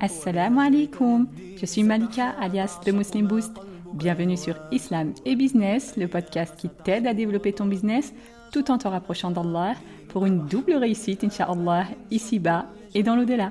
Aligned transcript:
Assalamu 0.00 0.60
alaikum, 0.60 1.26
je 1.56 1.64
suis 1.64 1.82
Malika 1.82 2.34
alias 2.38 2.78
The 2.84 2.92
Muslim 2.92 3.26
Boost. 3.26 3.52
Bienvenue 3.94 4.36
sur 4.36 4.54
Islam 4.70 5.14
et 5.24 5.34
Business, 5.34 5.96
le 5.96 6.08
podcast 6.08 6.54
qui 6.58 6.68
t'aide 6.68 7.06
à 7.06 7.14
développer 7.14 7.54
ton 7.54 7.64
business 7.64 8.12
tout 8.52 8.70
en 8.70 8.76
te 8.76 8.86
rapprochant 8.86 9.30
d'Allah 9.30 9.76
pour 10.10 10.26
une 10.26 10.44
double 10.44 10.74
réussite, 10.74 11.24
Inch'Allah, 11.24 11.86
ici-bas 12.10 12.66
et 12.94 13.02
dans 13.02 13.16
l'au-delà. 13.16 13.50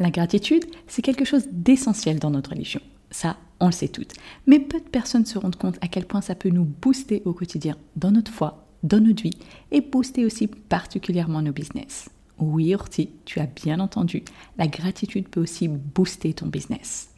La 0.00 0.10
gratitude, 0.10 0.64
c'est 0.86 1.02
quelque 1.02 1.26
chose 1.26 1.46
d'essentiel 1.52 2.18
dans 2.18 2.30
notre 2.30 2.50
religion. 2.50 2.80
Ça, 3.10 3.36
on 3.60 3.66
le 3.66 3.72
sait 3.72 3.88
toutes. 3.88 4.14
Mais 4.46 4.58
peu 4.58 4.80
de 4.80 4.88
personnes 4.88 5.26
se 5.26 5.38
rendent 5.38 5.56
compte 5.56 5.76
à 5.82 5.88
quel 5.88 6.06
point 6.06 6.22
ça 6.22 6.34
peut 6.34 6.48
nous 6.48 6.64
booster 6.64 7.20
au 7.26 7.34
quotidien, 7.34 7.76
dans 7.96 8.10
notre 8.10 8.32
foi, 8.32 8.66
dans 8.82 8.98
notre 8.98 9.22
vie, 9.22 9.36
et 9.70 9.82
booster 9.82 10.24
aussi 10.24 10.46
particulièrement 10.46 11.42
nos 11.42 11.52
business. 11.52 12.08
Oui, 12.38 12.74
Orti, 12.74 13.10
tu 13.26 13.40
as 13.40 13.46
bien 13.46 13.78
entendu, 13.78 14.24
la 14.56 14.68
gratitude 14.68 15.28
peut 15.28 15.42
aussi 15.42 15.68
booster 15.68 16.32
ton 16.32 16.46
business. 16.46 17.10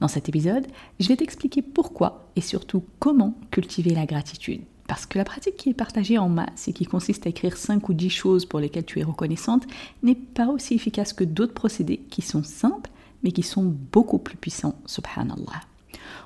Dans 0.00 0.08
cet 0.08 0.30
épisode, 0.30 0.66
je 1.00 1.08
vais 1.08 1.16
t'expliquer 1.16 1.60
pourquoi 1.60 2.30
et 2.34 2.40
surtout 2.40 2.82
comment 2.98 3.38
cultiver 3.50 3.94
la 3.94 4.06
gratitude. 4.06 4.62
Parce 4.92 5.06
que 5.06 5.16
la 5.16 5.24
pratique 5.24 5.56
qui 5.56 5.70
est 5.70 5.74
partagée 5.74 6.18
en 6.18 6.28
masse 6.28 6.68
et 6.68 6.74
qui 6.74 6.84
consiste 6.84 7.26
à 7.26 7.30
écrire 7.30 7.56
5 7.56 7.88
ou 7.88 7.94
10 7.94 8.10
choses 8.10 8.44
pour 8.44 8.60
lesquelles 8.60 8.84
tu 8.84 9.00
es 9.00 9.02
reconnaissante 9.02 9.62
n'est 10.02 10.14
pas 10.14 10.48
aussi 10.48 10.74
efficace 10.74 11.14
que 11.14 11.24
d'autres 11.24 11.54
procédés 11.54 12.02
qui 12.10 12.20
sont 12.20 12.42
simples 12.42 12.90
mais 13.22 13.32
qui 13.32 13.42
sont 13.42 13.74
beaucoup 13.90 14.18
plus 14.18 14.36
puissants, 14.36 14.74
subhanallah. 14.84 15.62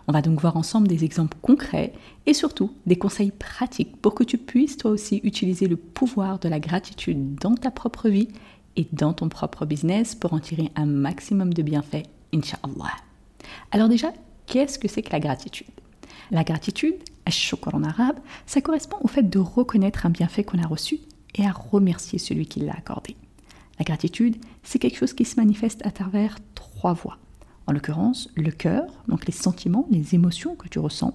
On 0.09 0.13
va 0.13 0.21
donc 0.21 0.41
voir 0.41 0.57
ensemble 0.57 0.89
des 0.89 1.05
exemples 1.05 1.37
concrets 1.43 1.93
et 2.27 2.35
surtout 2.35 2.73
des 2.87 2.97
conseils 2.97 3.31
pratiques 3.31 4.03
pour 4.03 4.17
que 4.17 4.25
tu 4.25 4.37
puisses 4.37 4.77
toi 4.77 4.91
aussi 4.91 5.21
utiliser 5.23 5.69
le 5.69 5.77
pouvoir 5.77 6.41
de 6.41 6.49
la 6.49 6.59
gratitude 6.59 7.37
dans 7.37 7.55
ta 7.55 7.71
propre 7.71 8.09
vie 8.09 8.27
et 8.75 8.89
dans 8.93 9.13
ton 9.13 9.29
propre 9.29 9.65
business 9.65 10.17
pour 10.17 10.33
en 10.33 10.41
tirer 10.41 10.73
un 10.75 10.87
maximum 10.87 11.55
de 11.55 11.63
bienfaits, 11.63 12.09
inshallah. 12.35 12.97
Alors 13.71 13.89
déjà, 13.89 14.13
qu'est-ce 14.47 14.81
que 14.81 14.89
c'est 14.89 15.03
que 15.03 15.13
la 15.13 15.21
gratitude? 15.21 15.69
La 16.33 16.43
gratitude, 16.43 16.97
shukr 17.31 17.75
en 17.75 17.83
arabe, 17.83 18.19
ça 18.47 18.61
correspond 18.61 18.99
au 19.03 19.09
fait 19.09 19.29
de 19.29 19.39
reconnaître 19.39 20.07
un 20.07 20.11
bienfait 20.11 20.45
qu'on 20.45 20.63
a 20.63 20.67
reçu 20.67 21.01
et 21.35 21.47
à 21.47 21.53
remercier 21.53 22.19
celui 22.19 22.47
qui 22.47 22.61
l'a 22.61 22.73
accordé. 22.73 23.17
La 23.79 23.85
gratitude, 23.85 24.37
c'est 24.63 24.79
quelque 24.79 24.99
chose 24.99 25.13
qui 25.13 25.25
se 25.25 25.37
manifeste 25.37 25.85
à 25.85 25.91
travers 25.91 26.39
trois 26.55 26.95
voies. 26.95 27.19
En 27.67 27.73
l'occurrence, 27.73 28.29
le 28.37 28.53
cœur, 28.53 28.85
donc 29.09 29.27
les 29.27 29.33
sentiments, 29.33 29.87
les 29.91 30.15
émotions 30.15 30.55
que 30.55 30.69
tu 30.69 30.79
ressens, 30.79 31.15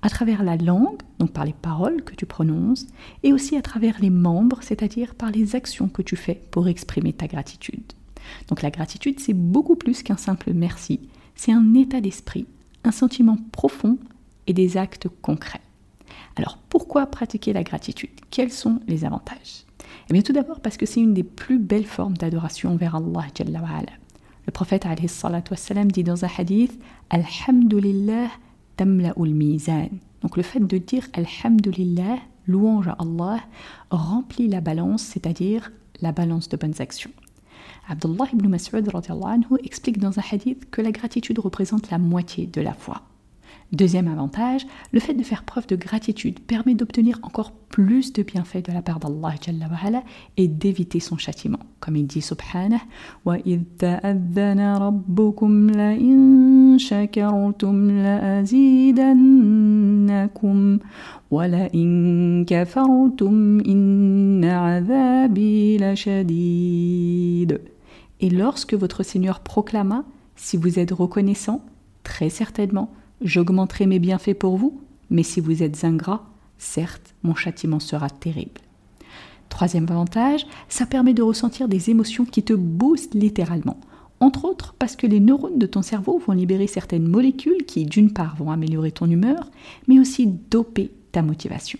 à 0.00 0.08
travers 0.08 0.44
la 0.44 0.56
langue, 0.56 1.02
donc 1.18 1.32
par 1.32 1.44
les 1.44 1.52
paroles 1.52 2.02
que 2.04 2.14
tu 2.14 2.24
prononces, 2.24 2.86
et 3.24 3.32
aussi 3.32 3.56
à 3.56 3.62
travers 3.62 4.00
les 4.00 4.10
membres, 4.10 4.60
c'est-à-dire 4.62 5.14
par 5.16 5.30
les 5.30 5.56
actions 5.56 5.88
que 5.88 6.02
tu 6.02 6.16
fais 6.16 6.40
pour 6.50 6.68
exprimer 6.68 7.12
ta 7.12 7.26
gratitude. 7.26 7.92
Donc 8.48 8.62
la 8.62 8.70
gratitude, 8.70 9.18
c'est 9.20 9.34
beaucoup 9.34 9.76
plus 9.76 10.02
qu'un 10.02 10.16
simple 10.16 10.52
merci, 10.52 11.00
c'est 11.34 11.52
un 11.52 11.74
état 11.74 12.00
d'esprit, 12.00 12.46
un 12.84 12.92
sentiment 12.92 13.38
profond 13.52 13.98
et 14.48 14.52
des 14.52 14.76
actes 14.76 15.06
concrets. 15.22 15.60
Alors 16.34 16.58
pourquoi 16.68 17.06
pratiquer 17.06 17.52
la 17.52 17.62
gratitude? 17.62 18.10
Quels 18.30 18.50
sont 18.50 18.80
les 18.88 19.04
avantages? 19.04 19.64
Eh 20.08 20.12
bien 20.12 20.22
tout 20.22 20.32
d'abord 20.32 20.60
parce 20.60 20.76
que 20.76 20.86
c'est 20.86 21.00
une 21.00 21.14
des 21.14 21.22
plus 21.22 21.58
belles 21.58 21.86
formes 21.86 22.16
d'adoration 22.16 22.76
vers 22.76 22.96
Allah. 22.96 23.26
Le 24.46 24.50
prophète 24.50 24.86
wassalam, 25.50 25.92
dit 25.92 26.04
dans 26.04 26.24
un 26.24 26.30
hadith 26.36 26.80
Alhamdulillah 27.10 28.28
tamla'ul 28.76 29.34
mizan. 29.34 29.90
Donc 30.22 30.36
le 30.36 30.42
fait 30.42 30.60
de 30.60 30.78
dire 30.78 31.06
Alhamdulillah, 31.12 32.18
louange 32.46 32.88
à 32.88 32.96
Allah, 32.98 33.40
remplit 33.90 34.48
la 34.48 34.60
balance, 34.60 35.02
c'est-à-dire 35.02 35.70
la 36.00 36.12
balance 36.12 36.48
de 36.48 36.56
bonnes 36.56 36.80
actions. 36.80 37.10
Abdullah 37.88 38.26
ibn 38.32 38.48
Mas'ud 38.48 38.88
explique 39.64 39.98
dans 39.98 40.18
un 40.18 40.22
hadith 40.30 40.70
que 40.70 40.82
la 40.82 40.92
gratitude 40.92 41.38
représente 41.38 41.90
la 41.90 41.98
moitié 41.98 42.46
de 42.46 42.60
la 42.60 42.74
foi. 42.74 43.02
Deuxième 43.72 44.08
avantage, 44.08 44.66
le 44.92 45.00
fait 45.00 45.12
de 45.12 45.22
faire 45.22 45.44
preuve 45.44 45.66
de 45.66 45.76
gratitude 45.76 46.40
permet 46.40 46.74
d'obtenir 46.74 47.18
encore 47.22 47.52
plus 47.52 48.14
de 48.14 48.22
bienfaits 48.22 48.66
de 48.66 48.72
la 48.72 48.80
part 48.80 48.98
d'Allah 48.98 49.34
et 50.38 50.48
d'éviter 50.48 51.00
son 51.00 51.18
châtiment. 51.18 51.58
Comme 51.78 51.96
il 51.96 52.06
dit 52.06 52.22
subhanah, 52.22 52.80
Et 68.20 68.30
lorsque 68.30 68.74
votre 68.74 69.02
Seigneur 69.02 69.40
proclama, 69.40 70.04
si 70.36 70.56
vous 70.56 70.78
êtes 70.78 70.90
reconnaissant, 70.90 71.62
très 72.02 72.30
certainement, 72.30 72.90
J'augmenterai 73.20 73.86
mes 73.86 73.98
bienfaits 73.98 74.38
pour 74.38 74.56
vous, 74.56 74.80
mais 75.10 75.24
si 75.24 75.40
vous 75.40 75.62
êtes 75.64 75.84
ingrat, 75.84 76.24
certes, 76.56 77.14
mon 77.24 77.34
châtiment 77.34 77.80
sera 77.80 78.08
terrible. 78.08 78.60
Troisième 79.48 79.86
avantage, 79.90 80.46
ça 80.68 80.86
permet 80.86 81.14
de 81.14 81.22
ressentir 81.22 81.68
des 81.68 81.90
émotions 81.90 82.24
qui 82.24 82.44
te 82.44 82.52
boostent 82.52 83.14
littéralement. 83.14 83.80
Entre 84.20 84.44
autres 84.44 84.74
parce 84.78 84.94
que 84.94 85.06
les 85.06 85.20
neurones 85.20 85.58
de 85.58 85.66
ton 85.66 85.82
cerveau 85.82 86.18
vont 86.18 86.32
libérer 86.32 86.66
certaines 86.66 87.08
molécules 87.08 87.64
qui, 87.66 87.86
d'une 87.86 88.12
part, 88.12 88.36
vont 88.36 88.50
améliorer 88.50 88.92
ton 88.92 89.10
humeur, 89.10 89.50
mais 89.88 89.98
aussi 89.98 90.26
doper 90.26 90.92
ta 91.10 91.22
motivation. 91.22 91.78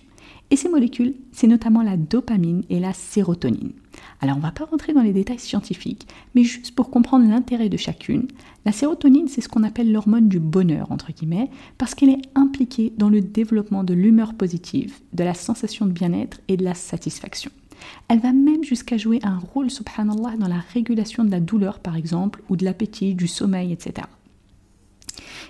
Et 0.51 0.57
ces 0.57 0.69
molécules, 0.69 1.15
c'est 1.31 1.47
notamment 1.47 1.83
la 1.83 1.97
dopamine 1.97 2.65
et 2.71 2.81
la 2.81 2.95
sérotonine. 2.95 3.73
Alors 4.21 4.37
on 4.37 4.41
ne 4.41 4.45
va 4.45 4.51
pas 4.51 4.65
rentrer 4.65 4.93
dans 4.93 5.03
les 5.03 5.13
détails 5.13 5.39
scientifiques, 5.39 6.07
mais 6.35 6.43
juste 6.43 6.75
pour 6.75 6.91
comprendre 6.91 7.29
l'intérêt 7.29 7.69
de 7.69 7.77
chacune, 7.77 8.27
la 8.65 8.73
sérotonine 8.73 9.29
c'est 9.29 9.41
ce 9.41 9.49
qu'on 9.49 9.63
appelle 9.63 9.93
l'hormone 9.93 10.29
du 10.29 10.41
bonheur, 10.41 10.91
entre 10.91 11.13
guillemets, 11.13 11.51
parce 11.79 11.95
qu'elle 11.95 12.11
est 12.11 12.23
impliquée 12.35 12.93
dans 12.99 13.09
le 13.09 13.21
développement 13.21 13.85
de 13.85 13.95
l'humeur 13.95 14.35
positive, 14.35 14.95
de 15.13 15.25
la 15.25 15.35
sensation 15.35 15.87
de 15.87 15.93
bien-être 15.93 16.41
et 16.49 16.57
de 16.57 16.65
la 16.65 16.75
satisfaction. 16.75 17.51
Elle 18.09 18.19
va 18.19 18.33
même 18.33 18.65
jusqu'à 18.65 18.97
jouer 18.97 19.21
un 19.23 19.39
rôle, 19.39 19.71
subhanallah, 19.71 20.37
dans 20.39 20.49
la 20.49 20.63
régulation 20.73 21.25
de 21.25 21.31
la 21.31 21.41
douleur 21.41 21.79
par 21.79 21.97
exemple, 21.97 22.43
ou 22.49 22.57
de 22.57 22.65
l'appétit, 22.65 23.15
du 23.15 23.29
sommeil, 23.29 23.73
etc. 23.73 24.07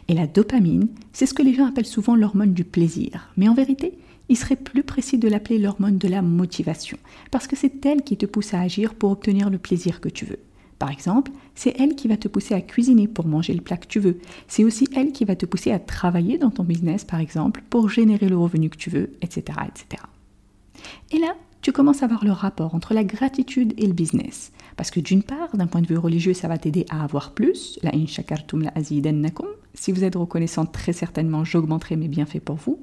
Et 0.08 0.14
la 0.14 0.26
dopamine, 0.26 0.88
c'est 1.12 1.26
ce 1.26 1.34
que 1.34 1.42
les 1.42 1.54
gens 1.54 1.66
appellent 1.66 1.86
souvent 1.86 2.16
l'hormone 2.16 2.54
du 2.54 2.64
plaisir. 2.64 3.28
Mais 3.36 3.48
en 3.48 3.54
vérité, 3.54 3.98
il 4.28 4.36
serait 4.36 4.56
plus 4.56 4.82
précis 4.82 5.18
de 5.18 5.28
l'appeler 5.28 5.58
l'hormone 5.58 5.98
de 5.98 6.08
la 6.08 6.22
motivation, 6.22 6.98
parce 7.30 7.46
que 7.46 7.56
c'est 7.56 7.84
elle 7.86 8.02
qui 8.02 8.16
te 8.16 8.26
pousse 8.26 8.54
à 8.54 8.60
agir 8.60 8.94
pour 8.94 9.10
obtenir 9.10 9.50
le 9.50 9.58
plaisir 9.58 10.00
que 10.00 10.08
tu 10.08 10.24
veux. 10.24 10.38
Par 10.78 10.90
exemple, 10.90 11.32
c'est 11.54 11.74
elle 11.78 11.96
qui 11.96 12.06
va 12.06 12.16
te 12.16 12.28
pousser 12.28 12.54
à 12.54 12.60
cuisiner 12.60 13.08
pour 13.08 13.26
manger 13.26 13.52
le 13.52 13.60
plat 13.60 13.76
que 13.76 13.88
tu 13.88 13.98
veux. 13.98 14.18
C'est 14.46 14.62
aussi 14.62 14.88
elle 14.94 15.10
qui 15.10 15.24
va 15.24 15.34
te 15.34 15.44
pousser 15.44 15.72
à 15.72 15.80
travailler 15.80 16.38
dans 16.38 16.50
ton 16.50 16.62
business, 16.62 17.04
par 17.04 17.18
exemple, 17.18 17.62
pour 17.68 17.88
générer 17.88 18.28
le 18.28 18.38
revenu 18.38 18.70
que 18.70 18.76
tu 18.76 18.90
veux, 18.90 19.10
etc. 19.20 19.58
etc. 19.66 20.02
Et 21.10 21.18
là, 21.18 21.34
tu 21.62 21.72
commences 21.72 22.04
à 22.04 22.06
voir 22.06 22.24
le 22.24 22.30
rapport 22.30 22.76
entre 22.76 22.94
la 22.94 23.02
gratitude 23.02 23.74
et 23.76 23.86
le 23.86 23.92
business. 23.92 24.52
Parce 24.76 24.92
que 24.92 25.00
d'une 25.00 25.24
part, 25.24 25.56
d'un 25.56 25.66
point 25.66 25.80
de 25.80 25.88
vue 25.88 25.98
religieux, 25.98 26.34
ça 26.34 26.46
va 26.46 26.58
t'aider 26.58 26.86
à 26.90 27.02
avoir 27.02 27.32
plus. 27.32 27.80
La 27.82 27.90
in 27.94 28.06
shakartum 28.06 28.62
la 28.62 28.72
azidannakum. 28.76 29.48
Si 29.80 29.92
vous 29.92 30.02
êtes 30.02 30.16
reconnaissant, 30.16 30.66
très 30.66 30.92
certainement, 30.92 31.44
j'augmenterai 31.44 31.94
mes 31.94 32.08
bienfaits 32.08 32.40
pour 32.40 32.56
vous. 32.56 32.80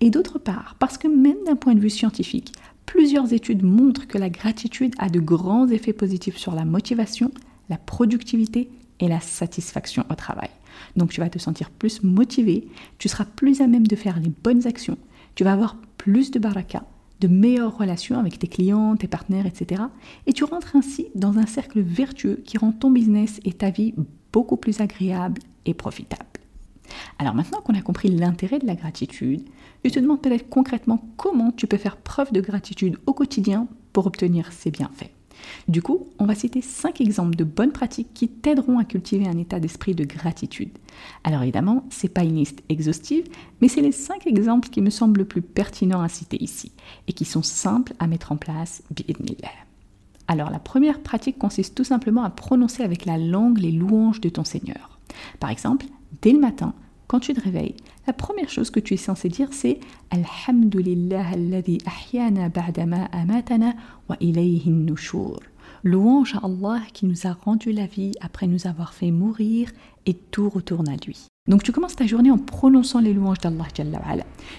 Et 0.00 0.10
d'autre 0.10 0.40
part, 0.40 0.74
parce 0.80 0.98
que 0.98 1.06
même 1.06 1.36
d'un 1.46 1.54
point 1.54 1.74
de 1.74 1.80
vue 1.80 1.88
scientifique, 1.88 2.52
plusieurs 2.84 3.32
études 3.32 3.62
montrent 3.62 4.08
que 4.08 4.18
la 4.18 4.28
gratitude 4.28 4.92
a 4.98 5.08
de 5.08 5.20
grands 5.20 5.68
effets 5.68 5.92
positifs 5.92 6.36
sur 6.36 6.56
la 6.56 6.64
motivation, 6.64 7.30
la 7.68 7.78
productivité 7.78 8.70
et 8.98 9.06
la 9.06 9.20
satisfaction 9.20 10.04
au 10.10 10.14
travail. 10.16 10.50
Donc 10.96 11.10
tu 11.10 11.20
vas 11.20 11.30
te 11.30 11.38
sentir 11.38 11.70
plus 11.70 12.02
motivé, 12.02 12.66
tu 12.98 13.08
seras 13.08 13.24
plus 13.24 13.60
à 13.60 13.68
même 13.68 13.86
de 13.86 13.96
faire 13.96 14.18
les 14.18 14.32
bonnes 14.42 14.66
actions, 14.66 14.98
tu 15.36 15.44
vas 15.44 15.52
avoir 15.52 15.76
plus 15.96 16.32
de 16.32 16.40
baraka, 16.40 16.82
de 17.20 17.28
meilleures 17.28 17.78
relations 17.78 18.18
avec 18.18 18.40
tes 18.40 18.48
clients, 18.48 18.96
tes 18.96 19.06
partenaires, 19.06 19.46
etc. 19.46 19.82
Et 20.26 20.32
tu 20.32 20.42
rentres 20.42 20.74
ainsi 20.74 21.06
dans 21.14 21.38
un 21.38 21.46
cercle 21.46 21.80
vertueux 21.80 22.42
qui 22.44 22.58
rend 22.58 22.72
ton 22.72 22.90
business 22.90 23.38
et 23.44 23.52
ta 23.52 23.70
vie 23.70 23.94
beaucoup 24.32 24.56
plus 24.56 24.80
agréable 24.80 25.40
profitable. 25.74 26.26
Alors 27.18 27.34
maintenant 27.34 27.60
qu'on 27.60 27.74
a 27.74 27.82
compris 27.82 28.08
l'intérêt 28.08 28.58
de 28.58 28.66
la 28.66 28.74
gratitude, 28.74 29.42
je 29.84 29.90
te 29.90 29.98
demande 29.98 30.20
peut-être 30.20 30.48
concrètement 30.48 31.02
comment 31.16 31.52
tu 31.52 31.66
peux 31.66 31.76
faire 31.76 31.96
preuve 31.96 32.32
de 32.32 32.40
gratitude 32.40 32.98
au 33.06 33.12
quotidien 33.12 33.68
pour 33.92 34.06
obtenir 34.06 34.52
ces 34.52 34.70
bienfaits. 34.70 35.10
Du 35.68 35.82
coup, 35.82 36.08
on 36.18 36.26
va 36.26 36.34
citer 36.34 36.60
5 36.60 37.00
exemples 37.00 37.36
de 37.36 37.44
bonnes 37.44 37.72
pratiques 37.72 38.14
qui 38.14 38.28
t'aideront 38.28 38.78
à 38.78 38.84
cultiver 38.84 39.26
un 39.26 39.38
état 39.38 39.60
d'esprit 39.60 39.94
de 39.94 40.04
gratitude. 40.04 40.70
Alors 41.24 41.42
évidemment, 41.42 41.84
c'est 41.90 42.12
pas 42.12 42.22
une 42.22 42.36
liste 42.36 42.62
exhaustive, 42.68 43.28
mais 43.60 43.68
c'est 43.68 43.80
les 43.80 43.92
5 43.92 44.26
exemples 44.26 44.68
qui 44.68 44.80
me 44.80 44.90
semblent 44.90 45.18
le 45.18 45.26
plus 45.26 45.42
pertinents 45.42 46.02
à 46.02 46.08
citer 46.08 46.42
ici 46.42 46.72
et 47.08 47.12
qui 47.12 47.24
sont 47.24 47.42
simples 47.42 47.94
à 47.98 48.06
mettre 48.06 48.32
en 48.32 48.36
place, 48.36 48.82
Alors 50.28 50.50
la 50.50 50.60
première 50.60 51.00
pratique 51.00 51.38
consiste 51.38 51.74
tout 51.74 51.84
simplement 51.84 52.22
à 52.22 52.30
prononcer 52.30 52.82
avec 52.82 53.04
la 53.04 53.18
langue 53.18 53.58
les 53.58 53.72
louanges 53.72 54.20
de 54.20 54.28
ton 54.28 54.44
Seigneur. 54.44 54.91
Par 55.40 55.50
exemple, 55.50 55.86
dès 56.22 56.32
le 56.32 56.40
matin, 56.40 56.74
quand 57.06 57.20
tu 57.20 57.34
te 57.34 57.40
réveilles, 57.40 57.76
la 58.06 58.12
première 58.12 58.48
chose 58.48 58.70
que 58.70 58.80
tu 58.80 58.94
es 58.94 58.96
censé 58.96 59.28
dire 59.28 59.48
c'est 59.52 59.80
Alhamdulillah 60.10 61.28
alladhi 61.32 61.78
ahyana 61.84 62.48
ba'dama 62.48 63.04
amatana 63.12 63.74
wa 64.08 64.16
ilayhi 64.20 64.70
nushur. 64.70 65.40
Louange 65.84 66.36
à 66.36 66.46
Allah 66.46 66.80
qui 66.92 67.06
nous 67.06 67.26
a 67.26 67.32
rendu 67.32 67.72
la 67.72 67.86
vie 67.86 68.12
après 68.20 68.46
nous 68.46 68.66
avoir 68.66 68.94
fait 68.94 69.10
mourir 69.10 69.70
et 70.06 70.14
tout 70.14 70.48
retourne 70.48 70.88
à 70.88 70.96
lui. 70.96 71.26
Donc 71.48 71.64
tu 71.64 71.72
commences 71.72 71.96
ta 71.96 72.06
journée 72.06 72.30
en 72.30 72.38
prononçant 72.38 73.00
les 73.00 73.12
louanges 73.12 73.40
d'Allah 73.40 73.66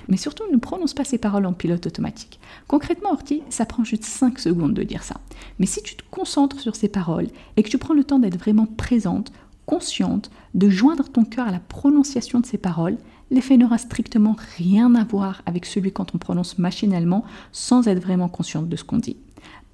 Mais 0.09 0.17
surtout, 0.17 0.43
ne 0.51 0.57
prononce 0.57 0.93
pas 0.93 1.05
ces 1.05 1.17
paroles 1.17 1.45
en 1.45 1.53
pilote 1.53 1.87
automatique. 1.87 2.41
Concrètement, 2.67 3.13
Orti, 3.13 3.41
ça 3.49 3.65
prend 3.65 3.85
juste 3.85 4.03
5 4.03 4.37
secondes 4.37 4.73
de 4.73 4.83
dire 4.83 5.03
ça. 5.03 5.21
Mais 5.59 5.65
si 5.65 5.81
tu 5.81 5.95
te 5.95 6.03
concentres 6.11 6.59
sur 6.59 6.75
ces 6.75 6.89
paroles 6.89 7.29
et 7.55 7.63
que 7.63 7.69
tu 7.69 7.77
prends 7.77 7.93
le 7.93 8.03
temps 8.03 8.19
d'être 8.19 8.37
vraiment 8.37 8.65
présente, 8.65 9.31
consciente, 9.65 10.29
de 10.53 10.69
joindre 10.69 11.09
ton 11.09 11.25
cœur 11.25 11.47
à 11.47 11.51
la 11.51 11.59
prononciation 11.59 12.39
de 12.39 12.45
ces 12.45 12.57
paroles, 12.57 12.97
l'effet 13.31 13.57
n'aura 13.57 13.77
strictement 13.77 14.35
rien 14.57 14.93
à 14.95 15.03
voir 15.03 15.41
avec 15.45 15.65
celui 15.65 15.91
quand 15.91 16.13
on 16.15 16.17
prononce 16.17 16.57
machinalement 16.59 17.23
sans 17.51 17.87
être 17.87 18.01
vraiment 18.01 18.29
consciente 18.29 18.69
de 18.69 18.75
ce 18.75 18.83
qu'on 18.83 18.97
dit. 18.97 19.17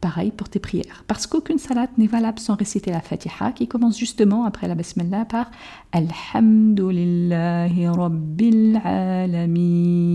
Pareil 0.01 0.31
pour 0.31 0.47
tes 0.47 0.59
prières, 0.59 1.03
parce 1.07 1.27
qu'aucune 1.27 1.57
salade 1.57 1.89
n'est 1.97 2.07
valable 2.07 2.39
sans 2.39 2.55
réciter 2.55 2.89
la 2.89 3.01
Fatiha 3.01 3.51
qui 3.51 3.67
commence 3.67 3.99
justement 3.99 4.45
après 4.45 4.69
la 4.69 4.75
Basmala 4.75 5.25
par 5.25 5.51
Alhamdulillahi 5.91 7.85
Rabbil 7.87 8.79
Alamin. 8.85 10.13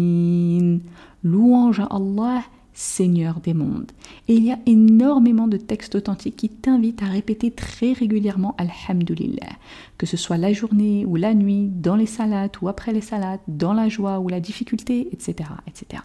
Louange 1.23 1.81
à 1.81 1.88
Allah, 1.91 2.44
Seigneur 2.75 3.41
des 3.41 3.55
mondes. 3.55 3.93
Et 4.29 4.35
il 4.35 4.44
y 4.44 4.53
a 4.53 4.59
énormément 4.67 5.49
de 5.49 5.56
textes 5.56 5.94
authentiques 5.94 6.37
qui 6.37 6.49
t'invitent 6.49 7.03
à 7.03 7.06
répéter 7.06 7.50
très 7.50 7.93
régulièrement 7.93 8.56
Alhamdulillah, 8.59 9.53
que 9.97 10.06
ce 10.06 10.17
soit 10.17 10.37
la 10.37 10.53
journée 10.53 11.06
ou 11.06 11.17
la 11.17 11.35
nuit, 11.35 11.69
dans 11.69 11.97
les 11.97 12.06
salades 12.06 12.56
ou 12.61 12.69
après 12.69 12.93
les 12.93 13.00
salades, 13.00 13.41
dans 13.49 13.73
la 13.73 13.88
joie 13.88 14.19
ou 14.19 14.29
la 14.29 14.41
difficulté, 14.41 15.09
etc. 15.12 15.49
etc. 15.67 16.03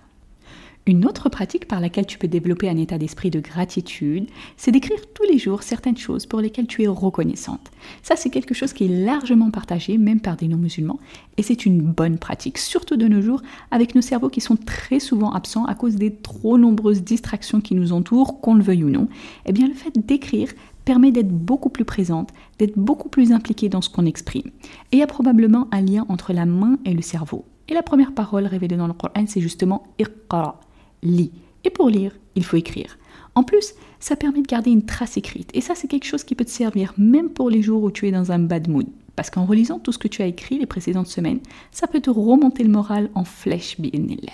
Une 0.89 1.05
autre 1.05 1.29
pratique 1.29 1.67
par 1.67 1.81
laquelle 1.81 2.07
tu 2.07 2.17
peux 2.17 2.27
développer 2.27 2.67
un 2.67 2.75
état 2.75 2.97
d'esprit 2.97 3.29
de 3.29 3.39
gratitude, 3.39 4.27
c'est 4.57 4.71
d'écrire 4.71 4.97
tous 5.13 5.21
les 5.31 5.37
jours 5.37 5.61
certaines 5.61 5.97
choses 5.97 6.25
pour 6.25 6.41
lesquelles 6.41 6.65
tu 6.65 6.81
es 6.81 6.87
reconnaissante. 6.87 7.69
Ça, 8.01 8.15
c'est 8.15 8.31
quelque 8.31 8.55
chose 8.55 8.73
qui 8.73 8.85
est 8.85 9.05
largement 9.05 9.51
partagé, 9.51 9.99
même 9.99 10.19
par 10.19 10.35
des 10.35 10.47
non-musulmans, 10.47 10.97
et 11.37 11.43
c'est 11.43 11.67
une 11.67 11.79
bonne 11.79 12.17
pratique, 12.17 12.57
surtout 12.57 12.97
de 12.97 13.07
nos 13.07 13.21
jours, 13.21 13.43
avec 13.69 13.93
nos 13.93 14.01
cerveaux 14.01 14.29
qui 14.29 14.41
sont 14.41 14.55
très 14.55 14.99
souvent 14.99 15.31
absents 15.31 15.65
à 15.65 15.75
cause 15.75 15.93
des 15.93 16.11
trop 16.11 16.57
nombreuses 16.57 17.03
distractions 17.03 17.61
qui 17.61 17.75
nous 17.75 17.93
entourent, 17.93 18.41
qu'on 18.41 18.55
le 18.55 18.63
veuille 18.63 18.83
ou 18.83 18.89
non. 18.89 19.09
Eh 19.45 19.51
bien, 19.51 19.67
le 19.67 19.75
fait 19.75 19.93
d'écrire 19.95 20.49
permet 20.85 21.11
d'être 21.11 21.29
beaucoup 21.29 21.69
plus 21.69 21.85
présente, 21.85 22.31
d'être 22.57 22.79
beaucoup 22.79 23.09
plus 23.09 23.31
impliquée 23.31 23.69
dans 23.69 23.83
ce 23.83 23.91
qu'on 23.91 24.07
exprime. 24.07 24.49
Et 24.91 24.95
il 24.95 24.99
y 24.99 25.03
a 25.03 25.07
probablement 25.07 25.67
un 25.71 25.81
lien 25.81 26.07
entre 26.09 26.33
la 26.33 26.47
main 26.47 26.79
et 26.83 26.95
le 26.95 27.03
cerveau. 27.03 27.45
Et 27.67 27.75
la 27.75 27.83
première 27.83 28.15
parole 28.15 28.47
révélée 28.47 28.77
dans 28.77 28.87
le 28.87 28.93
Coran, 28.93 29.25
c'est 29.27 29.39
justement 29.39 29.83
Iqra 29.99 30.59
lis. 31.03 31.31
Et 31.63 31.69
pour 31.69 31.89
lire, 31.89 32.13
il 32.35 32.43
faut 32.43 32.57
écrire. 32.57 32.97
En 33.35 33.43
plus, 33.43 33.73
ça 33.99 34.15
permet 34.15 34.41
de 34.41 34.47
garder 34.47 34.71
une 34.71 34.85
trace 34.85 35.17
écrite. 35.17 35.51
Et 35.53 35.61
ça, 35.61 35.75
c'est 35.75 35.87
quelque 35.87 36.05
chose 36.05 36.23
qui 36.23 36.35
peut 36.35 36.45
te 36.45 36.49
servir 36.49 36.93
même 36.97 37.29
pour 37.29 37.49
les 37.49 37.61
jours 37.61 37.83
où 37.83 37.91
tu 37.91 38.07
es 38.07 38.11
dans 38.11 38.31
un 38.31 38.39
bad 38.39 38.67
mood. 38.67 38.87
Parce 39.15 39.29
qu'en 39.29 39.45
relisant 39.45 39.79
tout 39.79 39.91
ce 39.91 39.97
que 39.97 40.07
tu 40.07 40.21
as 40.21 40.27
écrit 40.27 40.57
les 40.57 40.65
précédentes 40.65 41.07
semaines, 41.07 41.39
ça 41.71 41.87
peut 41.87 41.99
te 41.99 42.09
remonter 42.09 42.63
le 42.63 42.69
moral 42.69 43.09
en 43.15 43.25
flèche, 43.25 43.79
bi'inillah. 43.79 44.31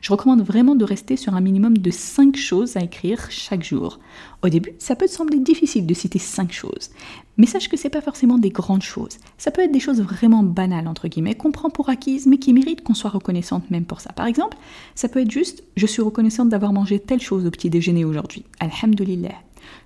Je 0.00 0.12
recommande 0.12 0.42
vraiment 0.42 0.74
de 0.74 0.84
rester 0.84 1.16
sur 1.16 1.34
un 1.34 1.40
minimum 1.40 1.78
de 1.78 1.90
5 1.90 2.36
choses 2.36 2.76
à 2.76 2.82
écrire 2.82 3.26
chaque 3.30 3.64
jour. 3.64 3.98
Au 4.42 4.48
début, 4.48 4.72
ça 4.78 4.96
peut 4.96 5.06
te 5.06 5.10
sembler 5.10 5.38
difficile 5.40 5.86
de 5.86 5.94
citer 5.94 6.18
5 6.18 6.52
choses, 6.52 6.90
mais 7.36 7.46
sache 7.46 7.68
que 7.68 7.76
ce 7.76 7.84
n'est 7.84 7.90
pas 7.90 8.00
forcément 8.00 8.38
des 8.38 8.50
grandes 8.50 8.82
choses. 8.82 9.18
Ça 9.38 9.50
peut 9.50 9.62
être 9.62 9.72
des 9.72 9.80
choses 9.80 10.00
vraiment 10.00 10.42
banales, 10.42 10.88
entre 10.88 11.08
guillemets, 11.08 11.34
qu'on 11.34 11.52
prend 11.52 11.70
pour 11.70 11.88
acquises, 11.88 12.26
mais 12.26 12.38
qui 12.38 12.52
méritent 12.52 12.82
qu'on 12.82 12.94
soit 12.94 13.10
reconnaissante 13.10 13.70
même 13.70 13.84
pour 13.84 14.00
ça. 14.00 14.12
Par 14.12 14.26
exemple, 14.26 14.56
ça 14.94 15.08
peut 15.08 15.20
être 15.20 15.30
juste 15.30 15.64
Je 15.76 15.86
suis 15.86 16.02
reconnaissante 16.02 16.48
d'avoir 16.48 16.72
mangé 16.72 16.98
telle 16.98 17.20
chose 17.20 17.46
au 17.46 17.50
petit 17.50 17.70
déjeuner 17.70 18.04
aujourd'hui. 18.04 18.44
Alhamdulillah. 18.60 19.34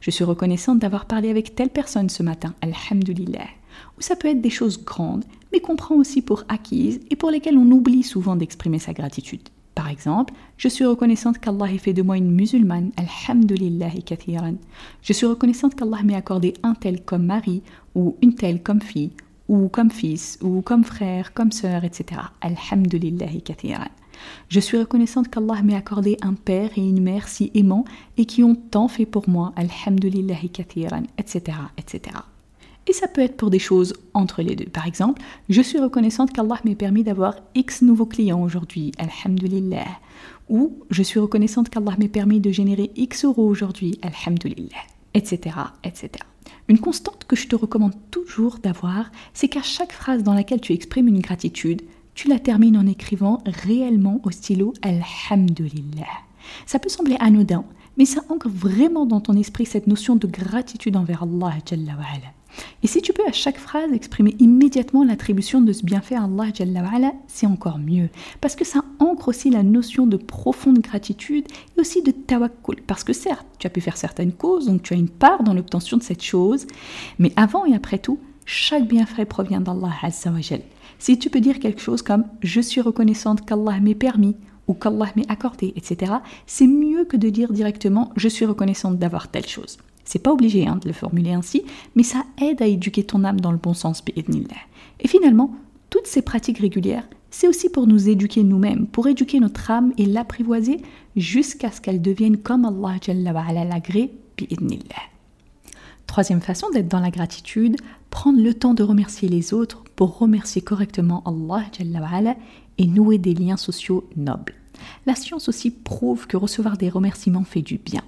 Je 0.01 0.11
suis 0.11 0.25
reconnaissante 0.25 0.79
d'avoir 0.79 1.07
parlé 1.07 1.31
avec 1.31 1.55
telle 1.55 1.71
personne 1.71 2.09
ce 2.09 2.23
matin. 2.23 2.55
Alhamdulillah. 2.61 3.47
Ou 3.97 4.03
ça 4.03 4.17
peut 4.17 4.29
être 4.29 4.41
des 4.41 4.51
choses 4.51 4.85
grandes, 4.85 5.25
mais 5.53 5.61
qu'on 5.61 5.77
prend 5.77 5.95
aussi 5.95 6.23
pour 6.23 6.45
acquises 6.49 7.01
et 7.11 7.17
pour 7.17 7.31
lesquelles 7.31 7.59
on 7.59 7.71
oublie 7.71 8.03
souvent 8.03 8.37
d'exprimer 8.37 8.79
sa 8.79 8.93
gratitude. 8.93 9.49
Par 9.79 9.91
exemple, 9.91 10.35
je 10.57 10.67
suis 10.67 10.85
reconnaissante 10.85 11.39
qu'Allah 11.39 11.73
ait 11.73 11.79
fait 11.79 11.93
de 11.93 12.03
moi 12.03 12.17
une 12.17 12.33
musulmane, 12.33 12.91
alhamdulillahi 12.97 14.03
kathiran. 14.03 14.55
Je 15.03 15.13
suis 15.13 15.25
reconnaissante 15.25 15.77
qu'Allah 15.77 16.03
m'ait 16.03 16.17
accordé 16.17 16.55
un 16.65 16.75
tel 16.75 17.05
comme 17.05 17.25
mari, 17.25 17.63
ou 17.95 18.17
une 18.21 18.35
telle 18.35 18.61
comme 18.61 18.83
fille, 18.83 19.13
ou 19.47 19.69
comme 19.69 19.93
fils, 19.93 20.37
ou 20.43 20.63
comme 20.63 20.83
frère, 20.83 21.33
comme 21.33 21.53
sœur, 21.53 21.85
etc. 21.85 22.23
Alhamdulillahi 22.41 23.41
kathiran. 23.41 23.87
Je 24.49 24.59
suis 24.59 24.79
reconnaissante 24.79 25.29
qu'Allah 25.29 25.63
m'ait 25.63 25.77
accordé 25.77 26.17
un 26.23 26.35
père 26.35 26.71
et 26.77 26.81
une 26.81 27.01
mère 27.01 27.29
si 27.29 27.53
aimants 27.55 27.85
et 28.17 28.25
qui 28.25 28.43
ont 28.43 28.57
tant 28.57 28.89
fait 28.89 29.07
pour 29.07 29.29
moi, 29.29 29.53
alhamdulillahi 29.55 30.51
kathiran, 30.51 31.05
etc., 31.19 31.57
etc. 31.77 32.17
Et 32.89 32.95
ça 32.95 33.07
peut 33.07 33.21
être 33.21 33.37
pour 33.37 33.51
des 33.51 33.59
choses 33.59 33.93
entre 34.15 34.41
les 34.41 34.57
deux. 34.57 34.65
Par 34.65 34.87
exemple, 34.87 35.21
je 35.51 35.61
suis 35.61 35.79
reconnaissante 35.79 36.33
qu'Allah 36.33 36.59
m'ait 36.65 36.75
permis 36.75 37.05
d'avoir 37.05 37.35
X 37.55 37.83
nouveaux 37.83 38.07
clients 38.07 38.43
aujourd'hui, 38.43 38.93
alhamdulillah. 38.99 39.85
Ou 40.49 40.79
je 40.89 41.03
suis 41.03 41.21
reconnaissante 41.21 41.69
qu'Allah 41.69 41.95
m'ait 41.99 42.09
permis 42.09 42.41
de 42.41 42.51
générer 42.51 42.91
X 42.97 43.27
euros 43.27 43.47
aujourd'hui, 43.47 44.01
alhamdulillah, 44.01 44.79
etc., 45.13 45.57
etc. 45.85 46.13
Une 46.69 46.79
constante 46.79 47.27
que 47.29 47.37
je 47.37 47.47
te 47.47 47.57
recommande 47.57 47.93
toujours 48.11 48.59
d'avoir, 48.59 49.11
c'est 49.35 49.49
qu'à 49.49 49.63
chaque 49.63 49.93
phrase 49.93 50.23
dans 50.23 50.35
laquelle 50.35 50.63
tu 50.63 50.73
exprimes 50.73 51.09
une 51.09 51.21
gratitude, 51.21 51.83
tu 52.15 52.29
la 52.29 52.39
termines 52.39 52.79
en 52.79 52.87
écrivant 52.87 53.43
réellement 53.45 54.21
au 54.25 54.31
stylo 54.31 54.73
Alhamdulillah. 54.81 56.07
Ça 56.65 56.79
peut 56.79 56.89
sembler 56.89 57.17
anodin, 57.21 57.65
mais 57.99 58.07
ça 58.07 58.23
ancre 58.31 58.49
vraiment 58.49 59.05
dans 59.05 59.21
ton 59.21 59.35
esprit 59.35 59.67
cette 59.67 59.87
notion 59.87 60.17
de 60.17 60.27
gratitude 60.27 60.97
envers 60.97 61.23
Allah. 61.23 61.59
Et 62.83 62.87
si 62.87 63.03
tu 63.03 63.13
peux 63.13 63.27
à 63.27 63.33
chaque 63.33 63.59
phrase 63.59 63.93
exprimer 63.93 64.37
immédiatement 64.39 65.05
l'attribution 65.05 65.61
de 65.61 65.73
ce 65.73 65.85
bienfait 65.85 66.15
à 66.15 66.25
Allah, 66.25 67.13
c'est 67.27 67.47
encore 67.47 67.79
mieux. 67.79 68.09
Parce 68.41 68.57
que 68.57 68.65
ça 68.65 68.85
ancre 68.99 69.29
aussi 69.29 69.51
la 69.51 69.63
notion 69.63 70.07
de 70.07 70.17
profonde 70.17 70.79
gratitude 70.79 71.47
et 71.77 71.81
aussi 71.81 72.03
de 72.03 72.11
tawakkul. 72.11 72.83
Parce 72.87 73.05
que 73.05 73.13
certes, 73.13 73.47
tu 73.59 73.67
as 73.67 73.71
pu 73.71 73.81
faire 73.81 73.97
certaines 73.97 74.33
causes, 74.33 74.67
donc 74.67 74.83
tu 74.83 74.95
as 74.95 74.97
une 74.97 75.09
part 75.09 75.43
dans 75.43 75.55
l'obtention 75.55 75.97
de 75.97 76.03
cette 76.03 76.23
chose, 76.23 76.67
mais 77.19 77.33
avant 77.37 77.65
et 77.65 77.75
après 77.75 77.99
tout, 77.99 78.19
chaque 78.51 78.89
bienfait 78.89 79.27
provient 79.27 79.61
d'Allah 79.61 79.93
Si 80.99 81.19
tu 81.19 81.29
peux 81.29 81.41
dire 81.41 81.59
quelque 81.59 81.83
chose 81.83 82.01
comme 82.01 82.25
Je 82.41 82.61
suis 82.61 82.81
reconnaissante 82.81 83.45
qu'Allah 83.45 83.79
m'ait 83.81 83.95
permis 83.95 84.37
ou 84.67 84.75
qu'Allah 84.75 85.13
m'ait 85.17 85.31
accordé, 85.31 85.73
etc., 85.77 86.13
c'est 86.47 86.67
mieux 86.67 87.05
que 87.05 87.17
de 87.17 87.29
dire 87.29 87.53
directement 87.53 88.11
Je 88.17 88.29
suis 88.29 88.47
reconnaissante 88.47 88.99
d'avoir 88.99 89.29
telle 89.29 89.47
chose. 89.47 89.79
C'est 90.09 90.21
pas 90.21 90.33
obligé 90.33 90.67
hein, 90.67 90.79
de 90.81 90.89
le 90.89 90.95
formuler 90.95 91.35
ainsi, 91.35 91.65
mais 91.95 92.03
ça 92.03 92.25
aide 92.41 92.63
à 92.63 92.67
éduquer 92.67 93.05
ton 93.05 93.25
âme 93.25 93.43
dans 93.43 93.53
le 93.53 93.59
bon 93.59 93.75
sens, 93.75 94.03
Et 95.01 95.07
finalement, 95.07 95.55
toutes 95.91 96.07
ces 96.07 96.23
pratiques 96.23 96.61
régulières, 96.61 97.07
c'est 97.29 97.47
aussi 97.47 97.69
pour 97.69 97.87
nous 97.87 98.09
éduquer 98.09 98.43
nous-mêmes, 98.43 98.87
pour 98.87 99.07
éduquer 99.07 99.39
notre 99.39 99.71
âme 99.71 99.93
et 99.99 100.07
l'apprivoiser 100.07 100.81
jusqu'à 101.15 101.71
ce 101.71 101.83
qu'elle 101.83 102.01
devienne 102.01 102.39
comme 102.39 102.65
Allah 102.65 102.97
Jalla 103.03 103.65
l'agré, 103.67 104.15
Troisième 106.07 106.41
façon 106.41 106.71
d'être 106.71 106.89
dans 106.89 107.01
la 107.01 107.11
gratitude, 107.11 107.77
prendre 108.09 108.41
le 108.41 108.55
temps 108.55 108.73
de 108.73 108.83
remercier 108.83 109.29
les 109.29 109.53
autres 109.53 109.85
pour 109.95 110.17
remercier 110.17 110.63
correctement 110.63 111.23
Allah 111.27 111.67
Jalla 111.79 112.35
et 112.79 112.87
nouer 112.87 113.19
des 113.19 113.35
liens 113.35 113.59
sociaux 113.59 114.09
nobles. 114.17 114.55
La 115.05 115.15
science 115.15 115.51
aussi 115.51 115.71
prouve 115.71 116.27
que 116.27 116.39
recevoir 116.39 116.79
des 116.79 116.89
remerciements 116.89 117.45
fait 117.45 117.61
du 117.61 117.77
bien. 117.77 118.03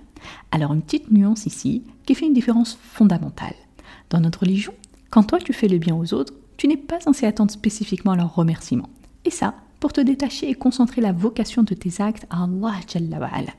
Alors 0.50 0.72
une 0.72 0.82
petite 0.82 1.10
nuance 1.10 1.46
ici 1.46 1.82
qui 2.06 2.14
fait 2.14 2.26
une 2.26 2.34
différence 2.34 2.78
fondamentale. 2.80 3.54
Dans 4.10 4.20
notre 4.20 4.40
religion, 4.40 4.72
quand 5.10 5.24
toi 5.24 5.38
tu 5.38 5.52
fais 5.52 5.68
le 5.68 5.78
bien 5.78 5.94
aux 5.94 6.14
autres, 6.14 6.34
tu 6.56 6.68
n'es 6.68 6.76
pas 6.76 7.00
censé 7.00 7.26
attendre 7.26 7.50
spécifiquement 7.50 8.14
leur 8.14 8.34
remerciement. 8.34 8.88
Et 9.24 9.30
ça, 9.30 9.54
pour 9.80 9.92
te 9.92 10.00
détacher 10.00 10.50
et 10.50 10.54
concentrer 10.54 11.00
la 11.00 11.12
vocation 11.12 11.62
de 11.62 11.74
tes 11.74 12.02
actes 12.02 12.26
à 12.30 12.44
Allah 12.44 13.52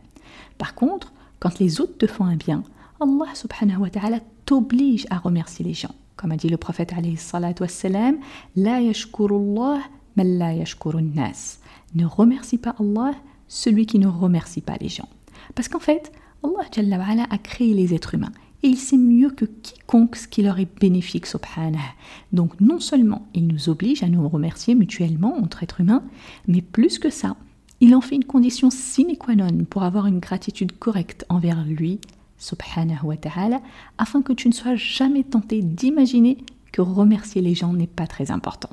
Par 0.58 0.76
contre, 0.76 1.12
quand 1.40 1.60
les 1.60 1.82
autres 1.82 1.98
te 1.98 2.08
font 2.08 2.26
un 2.26 2.36
bien, 2.36 2.64
Allah 3.00 3.34
subhanahu 3.34 3.82
wa 3.82 3.90
ta'ala 3.90 4.20
t'oblige 4.46 5.08
à 5.10 5.18
remercier 5.18 5.66
les 5.66 5.74
gens. 5.74 5.96
Comme 6.16 6.32
a 6.32 6.38
dit 6.38 6.50
le 6.50 6.58
prophète 6.58 6.94
alayhi 6.94 7.18
salatu 7.18 7.64
wassalam, 7.64 8.18
La 8.56 8.80
yashkurullah 8.82 9.80
nas. 10.16 11.58
Ne 11.96 12.06
remercie 12.06 12.60
pas 12.60 12.76
Allah 12.80 13.14
celui 13.48 13.88
qui 13.88 13.98
ne 13.98 14.08
remercie 14.08 14.62
pas 14.62 14.78
les 14.80 14.90
gens. 14.90 15.10
Parce 15.56 15.68
qu'en 15.68 15.80
fait, 15.80 16.12
Allah 16.44 17.28
a 17.30 17.38
créé 17.38 17.74
les 17.74 17.94
êtres 17.94 18.16
humains 18.16 18.32
et 18.64 18.68
il 18.68 18.78
sait 18.78 18.98
mieux 18.98 19.30
que 19.30 19.46
quiconque 19.46 20.16
ce 20.16 20.28
qui 20.28 20.44
leur 20.44 20.60
est 20.60 20.80
bénéfique, 20.80 21.26
subhanah. 21.26 21.80
Donc 22.32 22.60
non 22.60 22.80
seulement 22.80 23.28
il 23.34 23.48
nous 23.48 23.70
oblige 23.70 24.04
à 24.04 24.10
nous 24.10 24.28
remercier 24.28 24.76
mutuellement 24.76 25.36
entre 25.38 25.64
êtres 25.64 25.82
humains, 25.82 26.04
mais 26.48 26.62
plus 26.62 27.00
que 27.00 27.10
ça, 27.10 27.36
il 27.80 27.96
en 27.96 28.02
fait 28.02 28.16
une 28.16 28.26
condition 28.26 28.70
sine 28.70 29.18
qua 29.18 29.36
non 29.36 29.66
pour 29.70 29.84
avoir 29.84 30.06
une 30.06 30.20
gratitude 30.20 30.78
correcte 30.78 31.26
envers 31.30 31.66
lui, 31.66 32.00
subhanahu 32.38 33.06
wa 33.06 33.18
ta'ala, 33.18 33.62
afin 33.98 34.22
que 34.22 34.34
tu 34.34 34.48
ne 34.48 34.54
sois 34.54 34.76
jamais 34.76 35.24
tenté 35.24 35.62
d'imaginer 35.62 36.38
que 36.72 36.82
remercier 36.82 37.42
les 37.42 37.56
gens 37.56 37.74
n'est 37.74 37.88
pas 37.88 38.08
très 38.08 38.32
important. 38.32 38.70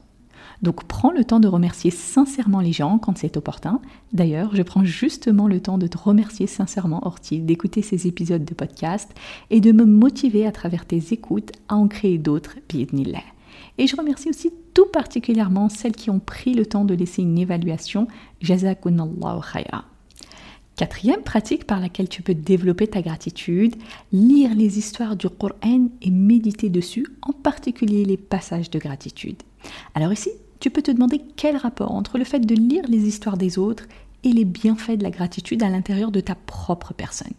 Donc 0.62 0.84
prends 0.84 1.12
le 1.12 1.24
temps 1.24 1.40
de 1.40 1.48
remercier 1.48 1.90
sincèrement 1.90 2.60
les 2.60 2.72
gens 2.72 2.98
quand 2.98 3.16
c'est 3.16 3.36
opportun. 3.36 3.80
D'ailleurs, 4.12 4.54
je 4.56 4.62
prends 4.62 4.84
justement 4.84 5.46
le 5.46 5.60
temps 5.60 5.78
de 5.78 5.86
te 5.86 5.98
remercier 5.98 6.46
sincèrement, 6.46 7.06
Orti, 7.06 7.40
d'écouter 7.40 7.82
ces 7.82 8.06
épisodes 8.06 8.44
de 8.44 8.54
podcast 8.54 9.10
et 9.50 9.60
de 9.60 9.72
me 9.72 9.84
motiver 9.84 10.46
à 10.46 10.52
travers 10.52 10.84
tes 10.84 11.12
écoutes 11.12 11.52
à 11.68 11.76
en 11.76 11.86
créer 11.86 12.18
d'autres, 12.18 12.56
bi'idnillah. 12.68 13.22
Et 13.78 13.86
je 13.86 13.96
remercie 13.96 14.28
aussi 14.28 14.50
tout 14.74 14.86
particulièrement 14.86 15.68
celles 15.68 15.94
qui 15.94 16.10
ont 16.10 16.18
pris 16.18 16.54
le 16.54 16.66
temps 16.66 16.84
de 16.84 16.94
laisser 16.94 17.22
une 17.22 17.38
évaluation. 17.38 18.08
Jazakunallahu 18.40 19.40
khayra. 19.52 19.84
Quatrième 20.76 21.22
pratique 21.22 21.64
par 21.66 21.80
laquelle 21.80 22.08
tu 22.08 22.22
peux 22.22 22.34
développer 22.34 22.86
ta 22.86 23.02
gratitude, 23.02 23.74
lire 24.12 24.54
les 24.54 24.78
histoires 24.78 25.16
du 25.16 25.28
Coran 25.28 25.88
et 26.02 26.10
méditer 26.10 26.68
dessus, 26.68 27.04
en 27.22 27.32
particulier 27.32 28.04
les 28.04 28.16
passages 28.16 28.70
de 28.70 28.78
gratitude. 28.78 29.42
Alors 29.96 30.12
ici, 30.12 30.30
tu 30.60 30.70
peux 30.70 30.82
te 30.82 30.90
demander 30.90 31.22
quel 31.36 31.56
rapport 31.56 31.92
entre 31.92 32.18
le 32.18 32.24
fait 32.24 32.40
de 32.40 32.54
lire 32.54 32.84
les 32.88 33.06
histoires 33.06 33.36
des 33.36 33.58
autres 33.58 33.84
et 34.24 34.32
les 34.32 34.44
bienfaits 34.44 34.98
de 34.98 35.04
la 35.04 35.10
gratitude 35.10 35.62
à 35.62 35.68
l'intérieur 35.68 36.10
de 36.10 36.20
ta 36.20 36.34
propre 36.34 36.92
personne. 36.92 37.32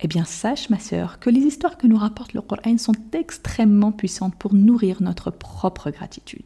Eh 0.00 0.08
bien, 0.08 0.24
sache, 0.26 0.68
ma 0.68 0.78
sœur, 0.78 1.18
que 1.20 1.30
les 1.30 1.40
histoires 1.40 1.78
que 1.78 1.86
nous 1.86 1.96
rapporte 1.96 2.34
le 2.34 2.42
Coran 2.42 2.76
sont 2.76 2.94
extrêmement 3.14 3.92
puissantes 3.92 4.34
pour 4.34 4.52
nourrir 4.52 5.02
notre 5.02 5.30
propre 5.30 5.90
gratitude. 5.90 6.44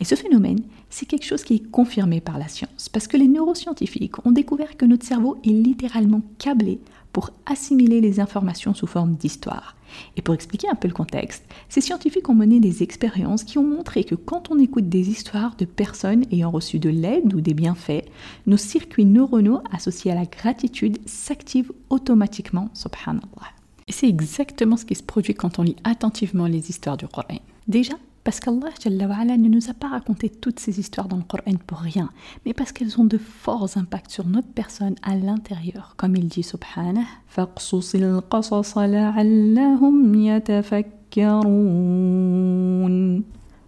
Et 0.00 0.04
ce 0.04 0.14
phénomène, 0.14 0.60
c'est 0.88 1.04
quelque 1.04 1.26
chose 1.26 1.44
qui 1.44 1.56
est 1.56 1.70
confirmé 1.70 2.22
par 2.22 2.38
la 2.38 2.48
science, 2.48 2.88
parce 2.88 3.06
que 3.06 3.18
les 3.18 3.28
neuroscientifiques 3.28 4.24
ont 4.26 4.30
découvert 4.30 4.76
que 4.78 4.86
notre 4.86 5.04
cerveau 5.04 5.36
est 5.44 5.50
littéralement 5.50 6.22
câblé 6.38 6.80
pour 7.18 7.30
assimiler 7.46 8.00
les 8.00 8.20
informations 8.20 8.74
sous 8.74 8.86
forme 8.86 9.16
d'histoire. 9.16 9.74
Et 10.16 10.22
pour 10.22 10.36
expliquer 10.36 10.68
un 10.68 10.76
peu 10.76 10.86
le 10.86 10.94
contexte, 10.94 11.42
ces 11.68 11.80
scientifiques 11.80 12.28
ont 12.28 12.34
mené 12.34 12.60
des 12.60 12.84
expériences 12.84 13.42
qui 13.42 13.58
ont 13.58 13.64
montré 13.64 14.04
que 14.04 14.14
quand 14.14 14.52
on 14.52 14.58
écoute 14.60 14.88
des 14.88 15.10
histoires 15.10 15.56
de 15.56 15.64
personnes 15.64 16.26
ayant 16.30 16.52
reçu 16.52 16.78
de 16.78 16.90
l'aide 16.90 17.34
ou 17.34 17.40
des 17.40 17.54
bienfaits, 17.54 18.04
nos 18.46 18.56
circuits 18.56 19.04
neuronaux 19.04 19.60
associés 19.72 20.12
à 20.12 20.14
la 20.14 20.26
gratitude 20.26 20.98
s'activent 21.06 21.72
automatiquement, 21.90 22.70
subhanallah. 22.72 23.50
Et 23.88 23.92
c'est 23.92 24.08
exactement 24.08 24.76
ce 24.76 24.84
qui 24.84 24.94
se 24.94 25.02
produit 25.02 25.34
quand 25.34 25.58
on 25.58 25.64
lit 25.64 25.74
attentivement 25.82 26.46
les 26.46 26.70
histoires 26.70 26.96
du 26.96 27.08
Coran. 27.08 27.40
Déjà, 27.66 27.94
parce 28.28 28.40
qu'Allah 28.40 29.24
ne 29.38 29.48
nous 29.48 29.70
a 29.70 29.72
pas 29.72 29.88
raconté 29.88 30.28
toutes 30.28 30.60
ces 30.60 30.78
histoires 30.78 31.08
dans 31.08 31.16
le 31.16 31.22
Coran 31.22 31.56
pour 31.66 31.78
rien, 31.78 32.10
mais 32.44 32.52
parce 32.52 32.72
qu'elles 32.72 33.00
ont 33.00 33.06
de 33.06 33.16
forts 33.16 33.78
impacts 33.78 34.10
sur 34.10 34.26
notre 34.26 34.48
personne 34.48 34.96
à 35.02 35.16
l'intérieur. 35.16 35.94
Comme 35.96 36.14
il 36.14 36.28
dit 36.28 36.42
subhanah, 36.42 37.06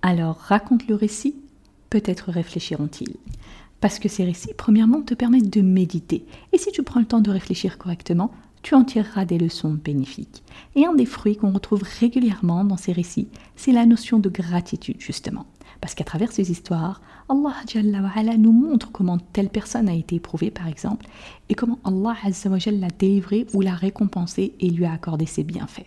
alors 0.02 0.36
raconte 0.36 0.88
le 0.88 0.94
récit, 0.94 1.36
peut-être 1.88 2.30
réfléchiront-ils. 2.30 3.16
Parce 3.80 3.98
que 3.98 4.10
ces 4.10 4.24
récits, 4.24 4.52
premièrement, 4.54 5.00
te 5.00 5.14
permettent 5.14 5.48
de 5.48 5.62
méditer. 5.62 6.26
Et 6.52 6.58
si 6.58 6.70
tu 6.70 6.82
prends 6.82 7.00
le 7.00 7.06
temps 7.06 7.22
de 7.22 7.30
réfléchir 7.30 7.78
correctement, 7.78 8.30
tu 8.62 8.74
en 8.74 8.84
tireras 8.84 9.24
des 9.24 9.38
leçons 9.38 9.72
bénéfiques. 9.72 10.42
Et 10.74 10.86
un 10.86 10.94
des 10.94 11.06
fruits 11.06 11.36
qu'on 11.36 11.52
retrouve 11.52 11.82
régulièrement 12.00 12.64
dans 12.64 12.76
ces 12.76 12.92
récits, 12.92 13.28
c'est 13.56 13.72
la 13.72 13.86
notion 13.86 14.18
de 14.18 14.28
gratitude, 14.28 15.00
justement. 15.00 15.46
Parce 15.80 15.94
qu'à 15.94 16.04
travers 16.04 16.30
ces 16.30 16.50
histoires, 16.50 17.00
Allah 17.28 18.36
nous 18.36 18.52
montre 18.52 18.90
comment 18.92 19.18
telle 19.18 19.48
personne 19.48 19.88
a 19.88 19.94
été 19.94 20.16
éprouvée, 20.16 20.50
par 20.50 20.66
exemple, 20.66 21.06
et 21.48 21.54
comment 21.54 21.78
Allah 21.84 22.16
l'a 22.24 22.88
délivré 22.98 23.46
ou 23.54 23.60
l'a 23.60 23.74
récompensé 23.74 24.54
et 24.60 24.68
lui 24.68 24.84
a 24.84 24.92
accordé 24.92 25.26
ses 25.26 25.44
bienfaits. 25.44 25.86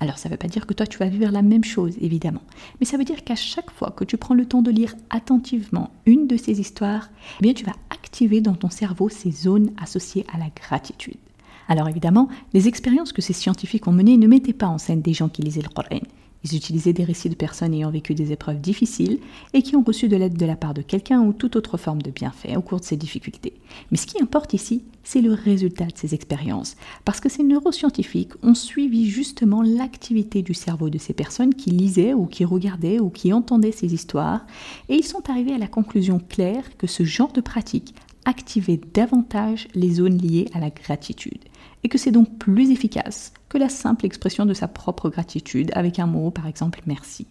Alors 0.00 0.18
ça 0.18 0.28
ne 0.28 0.34
veut 0.34 0.38
pas 0.38 0.48
dire 0.48 0.66
que 0.66 0.74
toi 0.74 0.86
tu 0.86 0.98
vas 0.98 1.08
vivre 1.08 1.30
la 1.30 1.42
même 1.42 1.64
chose, 1.64 1.96
évidemment, 2.00 2.42
mais 2.80 2.86
ça 2.86 2.96
veut 2.96 3.04
dire 3.04 3.24
qu'à 3.24 3.34
chaque 3.34 3.70
fois 3.70 3.90
que 3.90 4.04
tu 4.04 4.16
prends 4.16 4.34
le 4.34 4.46
temps 4.46 4.62
de 4.62 4.70
lire 4.70 4.94
attentivement 5.10 5.90
une 6.06 6.26
de 6.26 6.36
ces 6.36 6.60
histoires, 6.60 7.10
eh 7.40 7.42
bien 7.42 7.52
tu 7.54 7.64
vas 7.64 7.74
activer 7.90 8.40
dans 8.40 8.54
ton 8.54 8.70
cerveau 8.70 9.08
ces 9.08 9.30
zones 9.30 9.72
associées 9.76 10.24
à 10.32 10.38
la 10.38 10.48
gratitude. 10.54 11.18
Alors 11.68 11.88
évidemment, 11.88 12.28
les 12.52 12.68
expériences 12.68 13.12
que 13.12 13.22
ces 13.22 13.32
scientifiques 13.32 13.86
ont 13.86 13.92
menées 13.92 14.16
ne 14.16 14.26
mettaient 14.26 14.52
pas 14.52 14.66
en 14.66 14.78
scène 14.78 15.02
des 15.02 15.14
gens 15.14 15.28
qui 15.28 15.42
lisaient 15.42 15.62
le 15.62 15.68
Coran. 15.68 16.00
Ils 16.44 16.56
utilisaient 16.56 16.92
des 16.92 17.04
récits 17.04 17.30
de 17.30 17.34
personnes 17.34 17.72
ayant 17.72 17.90
vécu 17.90 18.14
des 18.14 18.30
épreuves 18.30 18.60
difficiles 18.60 19.18
et 19.54 19.62
qui 19.62 19.76
ont 19.76 19.82
reçu 19.82 20.08
de 20.08 20.16
l'aide 20.16 20.36
de 20.36 20.44
la 20.44 20.56
part 20.56 20.74
de 20.74 20.82
quelqu'un 20.82 21.22
ou 21.22 21.32
toute 21.32 21.56
autre 21.56 21.78
forme 21.78 22.02
de 22.02 22.10
bienfait 22.10 22.56
au 22.56 22.60
cours 22.60 22.80
de 22.80 22.84
ces 22.84 22.98
difficultés. 22.98 23.54
Mais 23.90 23.96
ce 23.96 24.06
qui 24.06 24.22
importe 24.22 24.52
ici, 24.52 24.84
c'est 25.02 25.22
le 25.22 25.32
résultat 25.32 25.86
de 25.86 25.96
ces 25.96 26.14
expériences, 26.14 26.76
parce 27.06 27.20
que 27.20 27.30
ces 27.30 27.42
neuroscientifiques 27.42 28.32
ont 28.42 28.54
suivi 28.54 29.08
justement 29.08 29.62
l'activité 29.62 30.42
du 30.42 30.52
cerveau 30.52 30.90
de 30.90 30.98
ces 30.98 31.14
personnes 31.14 31.54
qui 31.54 31.70
lisaient 31.70 32.12
ou 32.12 32.26
qui 32.26 32.44
regardaient 32.44 33.00
ou 33.00 33.08
qui 33.08 33.32
entendaient 33.32 33.72
ces 33.72 33.94
histoires, 33.94 34.44
et 34.90 34.96
ils 34.96 35.04
sont 35.04 35.30
arrivés 35.30 35.54
à 35.54 35.58
la 35.58 35.66
conclusion 35.66 36.20
claire 36.28 36.76
que 36.76 36.86
ce 36.86 37.04
genre 37.04 37.32
de 37.32 37.40
pratique 37.40 37.94
activait 38.24 38.80
davantage 38.92 39.68
les 39.74 39.94
zones 39.94 40.18
liées 40.18 40.48
à 40.54 40.60
la 40.60 40.70
gratitude 40.70 41.44
et 41.82 41.88
que 41.88 41.98
c'est 41.98 42.10
donc 42.10 42.38
plus 42.38 42.70
efficace 42.70 43.32
que 43.48 43.58
la 43.58 43.68
simple 43.68 44.06
expression 44.06 44.46
de 44.46 44.54
sa 44.54 44.66
propre 44.66 45.10
gratitude 45.10 45.70
avec 45.74 45.98
un 45.98 46.06
mot, 46.06 46.30
par 46.30 46.46
exemple 46.46 46.80
merci. 46.86 47.26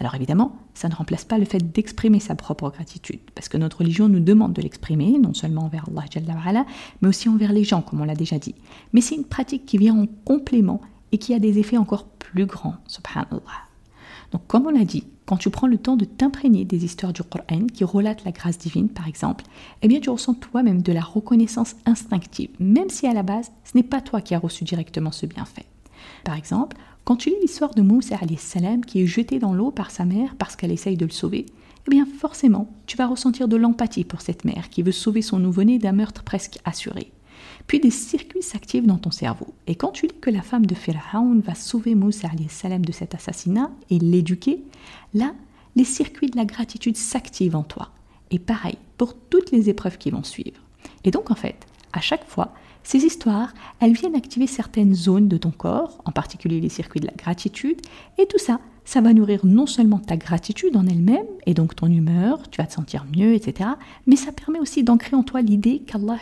Alors 0.00 0.14
évidemment, 0.14 0.56
ça 0.74 0.88
ne 0.88 0.94
remplace 0.94 1.24
pas 1.24 1.38
le 1.38 1.44
fait 1.44 1.72
d'exprimer 1.72 2.18
sa 2.18 2.34
propre 2.34 2.70
gratitude, 2.70 3.20
parce 3.34 3.48
que 3.48 3.58
notre 3.58 3.78
religion 3.78 4.08
nous 4.08 4.20
demande 4.20 4.54
de 4.54 4.62
l'exprimer, 4.62 5.18
non 5.18 5.34
seulement 5.34 5.66
envers 5.66 5.86
Allah, 6.46 6.66
mais 7.00 7.08
aussi 7.08 7.28
envers 7.28 7.52
les 7.52 7.64
gens, 7.64 7.82
comme 7.82 8.00
on 8.00 8.04
l'a 8.04 8.14
déjà 8.14 8.38
dit. 8.38 8.54
Mais 8.92 9.00
c'est 9.02 9.14
une 9.14 9.24
pratique 9.24 9.66
qui 9.66 9.78
vient 9.78 9.96
en 9.96 10.06
complément 10.24 10.80
et 11.12 11.18
qui 11.18 11.34
a 11.34 11.38
des 11.38 11.58
effets 11.58 11.76
encore 11.76 12.06
plus 12.06 12.46
grands, 12.46 12.76
subhanallah. 12.86 13.40
Donc 14.32 14.46
comme 14.46 14.66
on 14.66 14.70
l'a 14.70 14.84
dit, 14.84 15.04
quand 15.28 15.36
tu 15.36 15.50
prends 15.50 15.66
le 15.66 15.76
temps 15.76 15.96
de 15.96 16.06
t'imprégner 16.06 16.64
des 16.64 16.86
histoires 16.86 17.12
du 17.12 17.22
Coran 17.22 17.66
qui 17.66 17.84
relatent 17.84 18.24
la 18.24 18.32
grâce 18.32 18.56
divine 18.56 18.88
par 18.88 19.06
exemple, 19.06 19.44
eh 19.82 19.88
bien 19.88 20.00
tu 20.00 20.08
ressens 20.08 20.32
toi-même 20.32 20.80
de 20.80 20.90
la 20.90 21.02
reconnaissance 21.02 21.76
instinctive, 21.84 22.48
même 22.58 22.88
si 22.88 23.06
à 23.06 23.12
la 23.12 23.22
base 23.22 23.52
ce 23.62 23.76
n'est 23.76 23.82
pas 23.82 24.00
toi 24.00 24.22
qui 24.22 24.34
as 24.34 24.38
reçu 24.38 24.64
directement 24.64 25.12
ce 25.12 25.26
bienfait. 25.26 25.66
Par 26.24 26.34
exemple, 26.34 26.78
quand 27.04 27.16
tu 27.16 27.28
lis 27.28 27.36
l'histoire 27.42 27.74
de 27.74 27.82
Moussa 27.82 28.16
salam 28.38 28.82
qui 28.82 29.02
est 29.02 29.06
jeté 29.06 29.38
dans 29.38 29.52
l'eau 29.52 29.70
par 29.70 29.90
sa 29.90 30.06
mère 30.06 30.34
parce 30.38 30.56
qu'elle 30.56 30.72
essaye 30.72 30.96
de 30.96 31.04
le 31.04 31.12
sauver, 31.12 31.44
eh 31.86 31.90
bien 31.90 32.06
forcément, 32.06 32.70
tu 32.86 32.96
vas 32.96 33.06
ressentir 33.06 33.48
de 33.48 33.56
l'empathie 33.56 34.04
pour 34.04 34.22
cette 34.22 34.46
mère 34.46 34.70
qui 34.70 34.82
veut 34.82 34.92
sauver 34.92 35.20
son 35.20 35.38
nouveau-né 35.38 35.78
d'un 35.78 35.92
meurtre 35.92 36.22
presque 36.22 36.58
assuré. 36.64 37.12
Puis 37.66 37.80
des 37.80 37.90
circuits 37.90 38.42
s'activent 38.42 38.86
dans 38.86 38.98
ton 38.98 39.10
cerveau. 39.10 39.54
Et 39.66 39.74
quand 39.74 39.92
tu 39.92 40.06
lis 40.06 40.20
que 40.20 40.30
la 40.30 40.42
femme 40.42 40.66
de 40.66 40.74
Pharaon 40.74 41.40
va 41.40 41.54
sauver 41.54 41.94
Moussa 41.94 42.28
salam 42.48 42.84
de 42.84 42.92
cet 42.92 43.14
assassinat 43.14 43.70
et 43.90 43.98
l'éduquer, 43.98 44.62
là, 45.14 45.32
les 45.76 45.84
circuits 45.84 46.30
de 46.30 46.36
la 46.36 46.44
gratitude 46.44 46.96
s'activent 46.96 47.56
en 47.56 47.62
toi. 47.62 47.90
Et 48.30 48.38
pareil 48.38 48.76
pour 48.96 49.14
toutes 49.14 49.52
les 49.52 49.68
épreuves 49.68 49.98
qui 49.98 50.10
vont 50.10 50.24
suivre. 50.24 50.60
Et 51.04 51.10
donc 51.10 51.30
en 51.30 51.34
fait, 51.34 51.66
à 51.92 52.00
chaque 52.00 52.28
fois, 52.28 52.52
ces 52.82 53.04
histoires, 53.04 53.52
elles 53.80 53.92
viennent 53.92 54.16
activer 54.16 54.46
certaines 54.46 54.94
zones 54.94 55.28
de 55.28 55.36
ton 55.36 55.50
corps, 55.50 56.00
en 56.04 56.12
particulier 56.12 56.60
les 56.60 56.68
circuits 56.68 57.00
de 57.00 57.06
la 57.06 57.12
gratitude, 57.12 57.80
et 58.16 58.26
tout 58.26 58.38
ça, 58.38 58.60
ça 58.88 59.02
va 59.02 59.12
nourrir 59.12 59.44
non 59.44 59.66
seulement 59.66 59.98
ta 59.98 60.16
gratitude 60.16 60.74
en 60.74 60.86
elle-même, 60.86 61.26
et 61.44 61.52
donc 61.52 61.76
ton 61.76 61.88
humeur, 61.88 62.48
tu 62.48 62.56
vas 62.56 62.66
te 62.66 62.72
sentir 62.72 63.04
mieux, 63.14 63.34
etc., 63.34 63.68
mais 64.06 64.16
ça 64.16 64.32
permet 64.32 64.60
aussi 64.60 64.82
d'ancrer 64.82 65.14
en 65.14 65.22
toi 65.22 65.42
l'idée 65.42 65.80
qu'Allah 65.80 66.16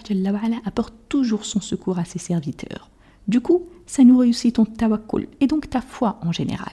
apporte 0.64 0.92
toujours 1.08 1.44
son 1.44 1.61
secours 1.61 2.00
à 2.00 2.04
ses 2.04 2.18
serviteurs. 2.18 2.90
Du 3.28 3.40
coup, 3.40 3.66
ça 3.87 4.02
nourrit 4.02 4.30
aussi 4.30 4.52
ton 4.52 4.64
tawakkul, 4.64 5.28
et 5.38 5.46
donc 5.46 5.70
ta 5.70 5.80
foi 5.80 6.18
en 6.23 6.32
général. 6.32 6.73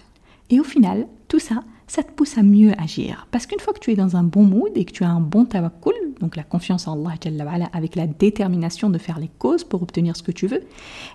Et 0.50 0.60
au 0.60 0.64
final, 0.64 1.06
tout 1.28 1.38
ça, 1.38 1.64
ça 1.86 2.02
te 2.02 2.12
pousse 2.12 2.40
à 2.40 2.42
mieux 2.42 2.72
agir. 2.82 3.28
Parce 3.30 3.46
qu'une 3.46 3.60
fois 3.60 3.74
que 3.74 3.80
tu 3.80 3.92
es 3.92 3.96
dans 3.96 4.16
un 4.16 4.24
bon 4.24 4.46
mood 4.46 4.72
et 4.74 4.86
que 4.86 4.94
tu 4.94 5.04
as 5.04 5.12
un 5.12 5.22
bon 5.22 5.46
tawakkul, 5.46 5.94
donc 6.20 6.36
la 6.36 6.44
confiance 6.44 6.88
en 6.88 7.06
Allah 7.06 7.70
avec 7.72 7.96
la 7.96 8.08
détermination 8.08 8.90
de 8.90 8.98
faire 8.98 9.20
les 9.20 9.30
causes 9.38 9.64
pour 9.64 9.84
obtenir 9.84 10.18
ce 10.18 10.24
que 10.24 10.32
tu 10.32 10.48
veux, 10.48 10.64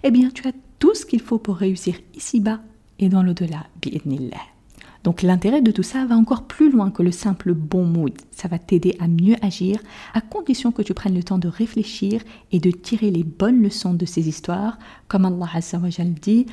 eh 0.05 0.13
bien 0.13 0.31
tu 0.31 0.47
as 0.47 0.53
tout 0.79 0.95
ce 0.95 1.05
qu'il 1.05 1.21
faut 1.21 1.39
pour 1.39 1.57
réussir 1.57 1.97
ici-bas 2.15 2.61
et 3.01 3.09
dans 3.09 3.25
l'au-delà, 3.25 3.67
bi'idnillah. 3.83 4.58
Donc 5.05 5.23
l'intérêt 5.23 5.63
de 5.63 5.71
tout 5.71 5.83
ça 5.83 6.05
va 6.07 6.17
encore 6.17 6.45
plus 6.45 6.71
loin 6.71 6.91
que 6.91 7.03
le 7.03 7.13
simple 7.13 7.55
bon 7.55 7.85
mood. 7.85 8.13
Ça 8.31 8.49
va 8.49 8.59
t'aider 8.59 8.97
à 9.01 9.07
mieux 9.09 9.37
agir 9.43 9.79
à 10.13 10.21
condition 10.21 10.73
que 10.73 10.83
tu 10.83 10.93
prennes 10.93 11.15
le 11.15 11.23
temps 11.23 11.39
de 11.39 11.49
réfléchir 11.49 12.23
et 12.53 12.59
de 12.59 12.71
tirer 12.71 13.11
les 13.11 13.25
bonnes 13.25 13.63
leçons 13.63 13.95
de 13.95 14.05
ces 14.05 14.29
histoires. 14.29 14.79
Comme 15.07 15.25
Allah 15.25 15.49
Azza 15.55 15.79
wa 15.79 15.89
dit 15.89 16.47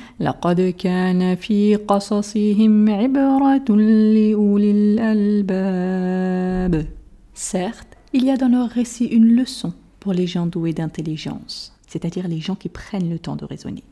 Certes, 7.34 7.96
il 8.12 8.24
y 8.24 8.30
a 8.30 8.36
dans 8.36 8.48
leur 8.48 8.68
récit 8.68 9.04
une 9.06 9.34
leçon 9.34 9.74
pour 10.00 10.12
les 10.12 10.26
gens 10.26 10.46
doués 10.46 10.72
d'intelligence, 10.72 11.76
c'est-à-dire 11.86 12.28
les 12.28 12.40
gens 12.40 12.54
qui 12.54 12.68
prennent 12.68 13.10
le 13.10 13.18
temps 13.18 13.36
de 13.36 13.44
raisonner. 13.44 13.82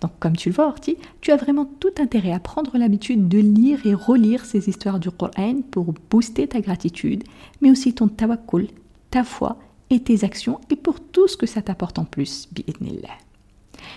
Donc 0.00 0.12
comme 0.20 0.36
tu 0.36 0.48
le 0.48 0.54
vois 0.54 0.68
Orti, 0.68 0.96
tu 1.20 1.30
as 1.30 1.36
vraiment 1.36 1.68
tout 1.80 1.92
intérêt 1.98 2.32
à 2.32 2.40
prendre 2.40 2.76
l'habitude 2.78 3.28
de 3.28 3.38
lire 3.38 3.86
et 3.86 3.94
relire 3.94 4.44
ces 4.44 4.68
histoires 4.68 4.98
du 4.98 5.10
Coran 5.10 5.62
pour 5.70 5.94
booster 6.10 6.46
ta 6.46 6.60
gratitude, 6.60 7.24
mais 7.60 7.70
aussi 7.70 7.94
ton 7.94 8.08
tawakkul, 8.08 8.68
ta 9.10 9.24
foi 9.24 9.58
et 9.90 10.00
tes 10.00 10.24
actions 10.24 10.60
et 10.70 10.76
pour 10.76 11.00
tout 11.00 11.28
ce 11.28 11.36
que 11.36 11.46
ça 11.46 11.62
t'apporte 11.62 11.98
en 11.98 12.04
plus, 12.04 12.48
bi'idnillah. 12.52 13.08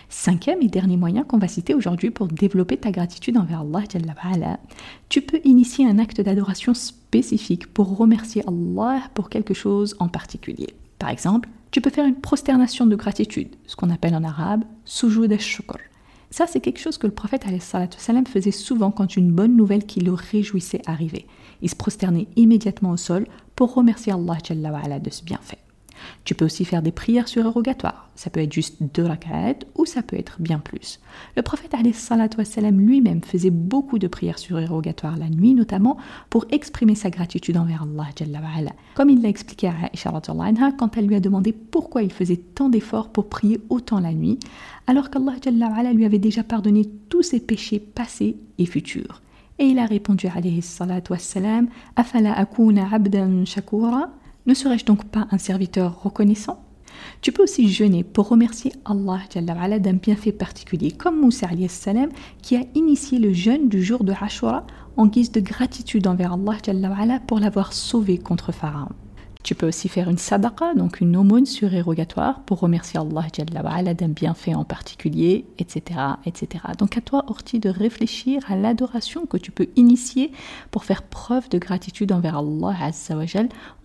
Cinquième 0.10 0.62
et 0.62 0.68
dernier 0.68 0.98
moyen 0.98 1.24
qu'on 1.24 1.38
va 1.38 1.48
citer 1.48 1.74
aujourd'hui 1.74 2.12
pour 2.12 2.28
développer 2.28 2.78
ta 2.78 2.92
gratitude 2.92 3.38
envers 3.38 3.62
Allah, 3.62 4.60
tu 5.10 5.22
peux 5.22 5.40
initier 5.44 5.88
un 5.88 6.00
acte 6.00 6.22
d'adoration 6.22 6.74
spécifique 6.74 7.68
pour 7.68 7.98
remercier 7.98 8.44
Allah 8.48 9.02
pour 9.14 9.30
quelque 9.30 9.54
chose 9.54 9.96
en 10.00 10.08
particulier. 10.08 10.76
Par 11.02 11.10
exemple, 11.10 11.50
tu 11.72 11.82
peux 11.82 11.90
faire 11.90 12.06
une 12.06 12.22
prosternation 12.22 12.86
de 12.86 12.96
gratitude, 12.96 13.56
ce 13.66 13.76
qu'on 13.76 13.90
appelle 13.90 14.14
en 14.14 14.24
arabe 14.24 14.66
sujoud 14.86 15.34
al-shukr. 15.34 15.80
Ça, 16.30 16.46
c'est 16.46 16.60
quelque 16.60 16.80
chose 16.80 17.00
que 17.00 17.08
le 17.08 17.14
prophète 17.14 17.44
salam, 17.60 18.28
faisait 18.28 18.52
souvent 18.52 18.92
quand 18.92 19.18
une 19.18 19.32
bonne 19.32 19.58
nouvelle 19.58 19.88
qui 19.88 20.00
le 20.00 20.14
réjouissait 20.14 20.84
arrivait. 20.86 21.26
Il 21.64 21.72
se 21.72 21.76
prosternait 21.76 22.28
immédiatement 22.36 22.92
au 22.92 22.98
sol 22.98 23.26
pour 23.56 23.74
remercier 23.74 24.14
Allah 24.14 25.00
de 25.00 25.10
ce 25.10 25.24
bienfait. 25.24 25.58
Tu 26.24 26.36
peux 26.36 26.46
aussi 26.46 26.66
faire 26.66 26.82
des 26.82 26.92
prières 26.92 27.28
surérogatoires. 27.28 28.10
Ça 28.16 28.30
peut 28.30 28.40
être 28.40 28.54
juste 28.54 28.78
deux 28.94 29.06
rak'at 29.06 29.66
ou 29.76 29.86
ça 29.86 30.02
peut 30.02 30.18
être 30.18 30.38
bien 30.40 30.60
plus. 30.60 31.00
Le 31.36 31.42
prophète 31.42 31.76
lui-même 32.72 33.22
faisait 33.24 33.50
beaucoup 33.50 34.00
de 34.00 34.08
prières 34.08 34.40
surérogatoires 34.40 35.18
la 35.18 35.30
nuit 35.30 35.54
notamment 35.54 35.98
pour 36.30 36.46
exprimer 36.52 36.96
sa 36.96 37.10
gratitude 37.10 37.58
envers 37.58 37.84
Allah 37.84 38.72
Comme 38.96 39.10
il 39.10 39.22
l'a 39.22 39.30
expliqué 39.30 39.68
à 39.68 39.74
Aisha 39.94 40.12
quand 40.78 40.98
elle 40.98 41.08
lui 41.08 41.16
a 41.16 41.20
demandé 41.20 41.54
pourquoi 41.54 42.04
il 42.04 42.12
faisait 42.12 42.38
tant 42.38 42.70
d'efforts 42.70 43.10
pour 43.10 43.30
prier 43.30 43.62
autant 43.70 44.00
la 44.00 44.14
nuit 44.14 44.40
alors 44.88 45.10
qu'Allah 45.10 45.94
lui 45.94 46.06
avait 46.06 46.20
déjà 46.20 46.44
pardonné 46.44 46.90
tous 47.10 47.24
ses 47.24 47.40
péchés 47.40 47.80
passés 47.80 48.38
et 48.58 48.66
futurs. 48.66 49.22
Et 49.60 49.66
il 49.66 49.80
a 49.80 49.86
répondu 49.86 50.28
alayhi 50.28 50.62
salatu 50.62 51.12
wassalam 51.12 51.68
Afala 51.96 52.34
akuna 52.34 52.90
abdan 52.92 53.46
shakura 53.46 54.10
ne 54.46 54.54
serais-je 54.54 54.86
donc 54.86 55.06
pas 55.06 55.28
un 55.32 55.38
serviteur 55.38 56.02
reconnaissant? 56.04 56.64
Tu 57.22 57.32
peux 57.32 57.44
aussi 57.44 57.70
jeûner 57.70 58.04
pour 58.04 58.30
remercier 58.30 58.74
Allah 58.86 59.80
d'un 59.80 59.94
bienfait 59.94 60.32
particulier, 60.32 60.92
comme 60.92 61.20
Moussa 61.20 61.48
salam 61.68 62.10
qui 62.42 62.56
a 62.56 62.64
initié 62.76 63.20
le 63.20 63.34
jeûne 63.34 63.70
du 63.70 63.84
jour 63.84 64.04
de 64.04 64.14
Ashura 64.20 64.66
en 64.98 65.08
guise 65.08 65.32
de 65.32 65.40
gratitude 65.40 66.08
envers 66.08 66.34
Allah 66.34 67.20
pour 67.26 67.40
l'avoir 67.40 67.74
sauvé 67.74 68.18
contre 68.18 68.52
Pharaon. 68.52 68.90
Tu 69.44 69.56
peux 69.56 69.68
aussi 69.68 69.90
faire 69.90 70.10
une 70.10 70.18
sadaqa, 70.18 70.76
donc 70.76 71.02
une 71.02 71.18
aumône 71.18 71.46
surérogatoire 71.46 72.42
pour 72.42 72.60
remercier 72.60 73.00
Allah 73.00 73.94
d'un 73.94 74.08
bienfait 74.08 74.54
en 74.54 74.64
particulier, 74.64 75.46
etc., 75.58 76.00
etc. 76.26 76.64
Donc 76.78 76.98
à 76.98 77.02
toi, 77.02 77.26
Orti, 77.28 77.60
de 77.60 77.70
réfléchir 77.70 78.44
à 78.50 78.56
l'adoration 78.56 79.26
que 79.26 79.38
tu 79.38 79.52
peux 79.52 79.68
initier 79.76 80.32
pour 80.70 80.86
faire 80.86 81.04
preuve 81.04 81.50
de 81.50 81.58
gratitude 81.58 82.12
envers 82.12 82.38
Allah 82.38 82.92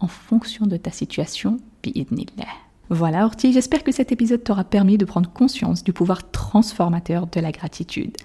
en 0.01 0.09
fonction 0.09 0.67
de 0.67 0.77
ta 0.77 0.91
situation, 0.91 1.59
bi'idnillah. 1.83 2.66
Voilà 2.89 3.25
Orti, 3.25 3.53
j'espère 3.53 3.83
que 3.83 3.91
cet 3.91 4.13
épisode 4.13 4.45
t'aura 4.45 4.63
permis 4.63 4.97
de 4.97 5.05
prendre 5.05 5.29
conscience 5.33 5.83
du 5.83 5.93
pouvoir 5.93 6.31
transformateur 6.31 7.27
de 7.27 7.41
la 7.41 7.51
gratitude. 7.51 8.17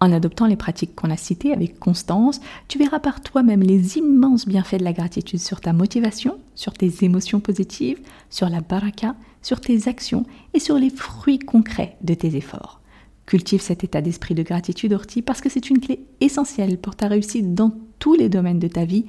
En 0.00 0.12
adoptant 0.12 0.46
les 0.46 0.56
pratiques 0.56 0.94
qu'on 0.94 1.10
a 1.10 1.16
citées 1.16 1.54
avec 1.54 1.78
constance, 1.78 2.40
tu 2.68 2.76
verras 2.76 2.98
par 2.98 3.22
toi-même 3.22 3.62
les 3.62 3.96
immenses 3.96 4.46
bienfaits 4.46 4.80
de 4.80 4.84
la 4.84 4.92
gratitude 4.92 5.40
sur 5.40 5.62
ta 5.62 5.72
motivation, 5.72 6.38
sur 6.54 6.74
tes 6.74 6.92
émotions 7.02 7.40
positives, 7.40 8.00
sur 8.28 8.50
la 8.50 8.60
baraka, 8.60 9.14
sur 9.40 9.62
tes 9.62 9.88
actions 9.88 10.26
et 10.52 10.60
sur 10.60 10.76
les 10.76 10.90
fruits 10.90 11.38
concrets 11.38 11.96
de 12.02 12.12
tes 12.12 12.36
efforts. 12.36 12.82
Cultive 13.24 13.62
cet 13.62 13.82
état 13.82 14.02
d'esprit 14.02 14.34
de 14.34 14.42
gratitude 14.42 14.92
Orti 14.92 15.22
parce 15.22 15.40
que 15.40 15.48
c'est 15.48 15.70
une 15.70 15.80
clé 15.80 16.04
essentielle 16.20 16.76
pour 16.76 16.96
ta 16.96 17.08
réussite 17.08 17.54
dans 17.54 17.72
tous 17.98 18.14
les 18.14 18.28
domaines 18.28 18.58
de 18.58 18.68
ta 18.68 18.84
vie, 18.84 19.06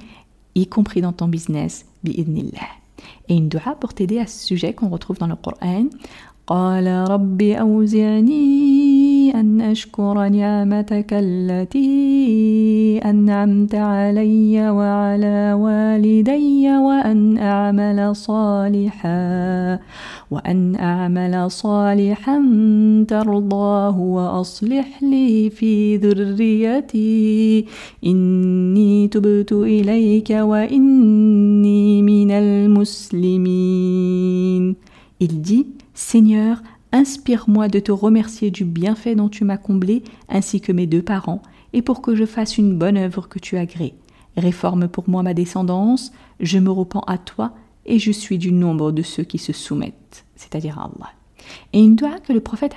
y 0.54 0.66
compris 0.66 1.02
dans 1.02 1.12
ton 1.12 1.28
business, 1.28 1.84
bi'idnillah. 2.04 2.83
Et 3.28 3.36
une 3.36 3.48
dua 3.48 3.76
pour 3.80 3.94
t'aider 3.94 4.18
à 4.18 4.26
ce 4.26 4.46
sujet 4.46 4.72
qu'on 4.72 4.88
retrouve 4.88 5.18
dans 5.18 5.26
le 5.26 5.36
Coran. 5.36 5.86
قال 6.46 6.86
رب 7.08 7.42
أوزعني 7.42 8.34
أن 9.40 9.60
أشكر 9.60 10.28
نعمتك 10.28 11.06
التي 11.12 11.90
أنعمت 13.04 13.74
علي 13.74 14.70
وعلى 14.70 15.52
والدي 15.52 16.76
وأن 16.76 17.38
أعمل 17.38 18.16
صالحا 18.16 19.78
وأن 20.31 20.75
أعمل 20.75 21.51
صالحا 21.51 22.41
ترضاه 23.07 23.99
وأصلح 23.99 25.03
لي 25.03 25.49
في 25.49 25.97
ذريتي 25.97 27.65
إني 28.05 29.07
تبت 29.07 29.51
إليك 29.51 30.29
وإني 30.29 32.01
من 32.01 32.31
المسلمين 32.31 33.89
Il 35.21 35.41
dit 35.41 35.67
Seigneur, 35.93 36.61
inspire-moi 36.93 37.67
de 37.67 37.79
te 37.79 37.91
remercier 37.91 38.51
du 38.51 38.63
bienfait 38.63 39.15
dont 39.15 39.27
tu 39.27 39.43
m'as 39.43 39.57
comblé, 39.57 40.01
ainsi 40.29 40.61
que 40.61 40.71
mes 40.71 40.87
deux 40.87 41.01
parents, 41.01 41.41
et 41.73 41.81
pour 41.81 42.01
que 42.01 42.15
je 42.15 42.25
fasse 42.25 42.57
une 42.57 42.77
bonne 42.77 42.97
œuvre 42.97 43.27
que 43.27 43.37
tu 43.37 43.57
agrées. 43.57 43.95
Réforme 44.37 44.87
pour 44.87 45.09
moi 45.09 45.23
ma 45.23 45.33
descendance, 45.33 46.13
je 46.39 46.57
me 46.57 46.71
repens 46.71 47.03
à 47.05 47.17
toi, 47.17 47.51
et 47.86 47.98
je 47.98 48.12
suis 48.12 48.38
du 48.38 48.52
nombre 48.52 48.92
de 48.92 49.02
ceux 49.02 49.24
qui 49.24 49.38
se 49.38 49.52
soumettent, 49.52 50.24
c'est-à-dire 50.36 50.78
Allah. 50.78 51.12
Et 51.72 51.82
une 51.82 51.96
doigt 51.96 52.20
que 52.20 52.32
le 52.32 52.40
prophète 52.40 52.74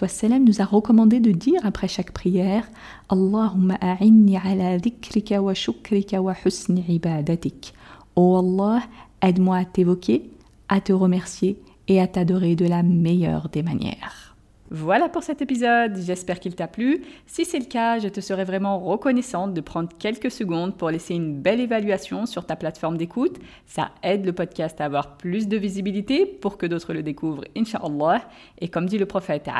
wassalam, 0.00 0.44
nous 0.44 0.60
a 0.60 0.64
recommandé 0.64 1.20
de 1.20 1.30
dire 1.30 1.60
après 1.64 1.88
chaque 1.88 2.12
prière 2.12 2.68
Allahumma 3.08 3.76
a'inni 3.80 4.36
ala 4.36 4.78
dhikrika 4.78 5.40
wa 5.40 5.54
shukrika 5.54 6.20
wa 6.20 6.34
husni 6.44 6.84
ibadatik. 6.88 7.72
Oh 8.16 8.38
Allah, 8.38 8.82
aide-moi 9.22 9.58
à 9.58 9.64
t'évoquer, 9.64 10.30
à 10.68 10.80
te 10.80 10.92
remercier 10.92 11.60
et 11.88 12.00
à 12.00 12.06
t'adorer 12.06 12.56
de 12.56 12.66
la 12.66 12.82
meilleure 12.82 13.48
des 13.48 13.62
manières. 13.62 14.29
Voilà 14.72 15.08
pour 15.08 15.24
cet 15.24 15.42
épisode, 15.42 15.96
j'espère 15.96 16.38
qu'il 16.38 16.54
t'a 16.54 16.68
plu. 16.68 17.02
Si 17.26 17.44
c'est 17.44 17.58
le 17.58 17.64
cas, 17.64 17.98
je 17.98 18.06
te 18.06 18.20
serais 18.20 18.44
vraiment 18.44 18.78
reconnaissante 18.78 19.52
de 19.52 19.60
prendre 19.60 19.88
quelques 19.98 20.30
secondes 20.30 20.76
pour 20.76 20.90
laisser 20.90 21.16
une 21.16 21.34
belle 21.34 21.58
évaluation 21.58 22.24
sur 22.24 22.46
ta 22.46 22.54
plateforme 22.54 22.96
d'écoute. 22.96 23.40
Ça 23.66 23.90
aide 24.04 24.24
le 24.24 24.32
podcast 24.32 24.80
à 24.80 24.84
avoir 24.84 25.16
plus 25.16 25.48
de 25.48 25.56
visibilité 25.56 26.24
pour 26.24 26.56
que 26.56 26.66
d'autres 26.66 26.92
le 26.92 27.02
découvrent, 27.02 27.42
inshallah. 27.56 28.22
Et 28.60 28.68
comme 28.68 28.86
dit 28.86 28.98
le 28.98 29.06
prophète 29.06 29.50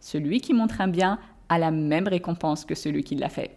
Celui 0.00 0.40
qui 0.40 0.52
montre 0.52 0.80
un 0.80 0.88
bien 0.88 1.20
a 1.48 1.58
la 1.60 1.70
même 1.70 2.08
récompense 2.08 2.64
que 2.64 2.74
celui 2.74 3.04
qui 3.04 3.14
l'a 3.14 3.28
fait. 3.28 3.56